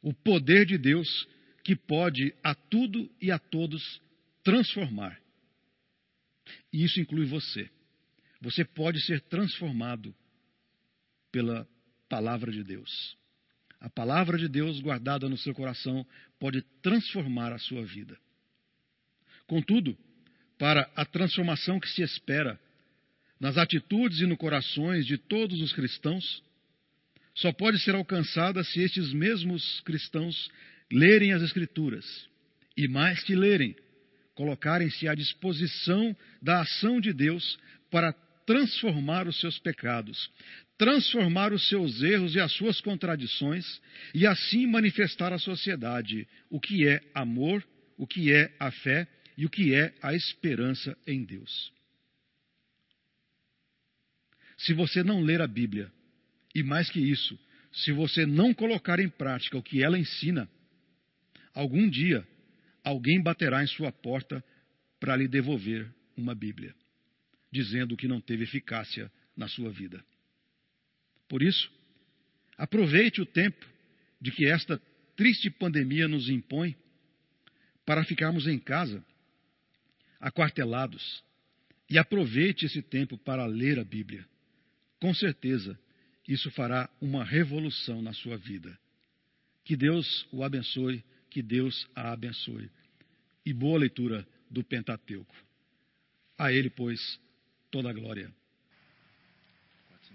o 0.03 0.13
poder 0.13 0.67
de 0.67 0.77
Deus 0.77 1.33
que 1.65 1.75
pode 1.75 2.35
a 2.45 2.55
tudo 2.55 3.11
e 3.21 3.33
a 3.33 3.39
todos 3.39 4.01
transformar. 4.45 5.19
E 6.71 6.85
isso 6.85 7.01
inclui 7.01 7.25
você. 7.25 7.71
Você 8.43 8.65
pode 8.65 9.01
ser 9.01 9.23
transformado 9.23 10.15
pela 11.33 11.67
palavra 12.09 12.53
de 12.53 12.63
Deus. 12.63 13.17
A 13.81 13.89
palavra 13.89 14.37
de 14.37 14.47
Deus 14.47 14.79
guardada 14.81 15.29
no 15.29 15.39
seu 15.39 15.55
coração 15.55 16.07
pode 16.39 16.61
transformar 16.83 17.53
a 17.53 17.59
sua 17.59 17.85
vida. 17.85 18.19
Contudo, 19.47 19.97
para 20.59 20.91
a 20.95 21.05
transformação 21.05 21.81
que 21.81 21.89
se 21.89 22.03
espera 22.03 22.61
nas 23.41 23.57
atitudes 23.57 24.21
e 24.21 24.27
no 24.27 24.37
corações 24.37 25.07
de 25.07 25.19
todos 25.19 25.61
os 25.61 25.73
cristãos, 25.73 26.43
só 27.35 27.53
pode 27.53 27.79
ser 27.81 27.95
alcançada 27.95 28.63
se 28.63 28.81
estes 28.81 29.13
mesmos 29.13 29.81
cristãos 29.81 30.51
lerem 30.93 31.33
as 31.33 31.43
Escrituras 31.43 32.05
e, 32.77 32.89
mais 32.89 33.23
que 33.23 33.35
lerem, 33.35 33.77
colocarem-se 34.35 35.09
à 35.09 35.15
disposição 35.15 36.17
da 36.43 36.61
ação 36.61 37.01
de 37.01 37.13
Deus 37.13 37.59
para 37.91 38.13
transformar 38.47 39.27
os 39.27 39.39
seus 39.41 39.59
pecados, 39.59 40.31
transformar 40.77 41.53
os 41.53 41.69
seus 41.69 42.03
erros 42.03 42.35
e 42.35 42.41
as 42.41 42.53
suas 42.53 42.81
contradições 42.81 43.81
e 44.15 44.27
assim 44.27 44.67
manifestar 44.67 45.33
à 45.33 45.39
sociedade 45.39 46.27
o 46.51 46.61
que 46.61 46.87
é 46.87 47.01
amor, 47.15 47.65
o 47.97 48.07
que 48.07 48.33
é 48.33 48.55
a 48.59 48.71
fé 48.71 49.09
e 49.37 49.47
o 49.47 49.51
que 49.51 49.75
é 49.75 49.95
a 50.03 50.15
esperança 50.15 50.97
em 51.07 51.25
Deus. 51.25 51.73
Se 54.59 54.73
você 54.73 55.03
não 55.03 55.21
ler 55.21 55.41
a 55.41 55.47
Bíblia, 55.47 55.91
e 56.55 56.63
mais 56.63 56.89
que 56.91 57.01
isso, 57.01 57.39
se 57.73 57.91
você 57.93 58.25
não 58.25 58.55
colocar 58.55 59.01
em 59.01 59.09
prática 59.09 59.59
o 59.59 59.63
que 59.63 59.83
ela 59.83 59.99
ensina, 59.99 60.49
algum 61.55 61.89
dia 61.89 62.27
alguém 62.83 63.23
baterá 63.23 63.63
em 63.63 63.67
sua 63.67 63.91
porta 63.91 64.45
para 65.01 65.17
lhe 65.17 65.29
devolver 65.29 65.91
uma 66.17 66.35
Bíblia 66.35 66.75
dizendo 67.55 67.97
que 67.97 68.09
não 68.09 68.21
teve 68.21 68.43
eficácia 68.43 69.09
na 69.37 69.47
sua 69.47 69.71
vida. 69.71 70.05
Por 71.29 71.41
isso, 71.41 71.71
aproveite 72.59 73.21
o 73.21 73.27
tempo 73.27 73.65
de 74.21 74.33
que 74.33 74.45
esta 74.45 74.77
triste 75.15 75.49
pandemia 75.51 76.09
nos 76.09 76.29
impõe 76.29 76.77
para 77.87 78.03
ficarmos 78.03 78.49
em 78.49 78.59
casa, 78.59 79.05
aquartelados, 80.19 81.23
e 81.89 81.97
aproveite 81.97 82.67
esse 82.67 82.83
tempo 82.83 83.17
para 83.17 83.47
ler 83.47 83.79
a 83.79 83.85
Bíblia. 83.85 84.27
Com 84.99 85.15
certeza, 85.15 85.79
isso 86.27 86.51
fará 86.51 86.91
uma 87.01 87.23
revolução 87.23 88.03
na 88.03 88.13
sua 88.13 88.37
vida. 88.37 88.77
Que 89.65 89.77
Deus 89.77 90.27
o 90.33 90.43
abençoe, 90.43 91.05
que 91.35 91.43
Deus 91.43 91.85
a 91.97 92.13
abençoe. 92.13 92.71
E 93.45 93.53
boa 93.53 93.77
leitura 93.77 94.25
do 94.49 94.63
Pentateuco. 94.63 95.35
A 96.39 96.53
Ele, 96.53 96.71
pois, 96.71 97.19
toda 97.73 97.91
a 97.91 97.93
glória. 97.93 98.33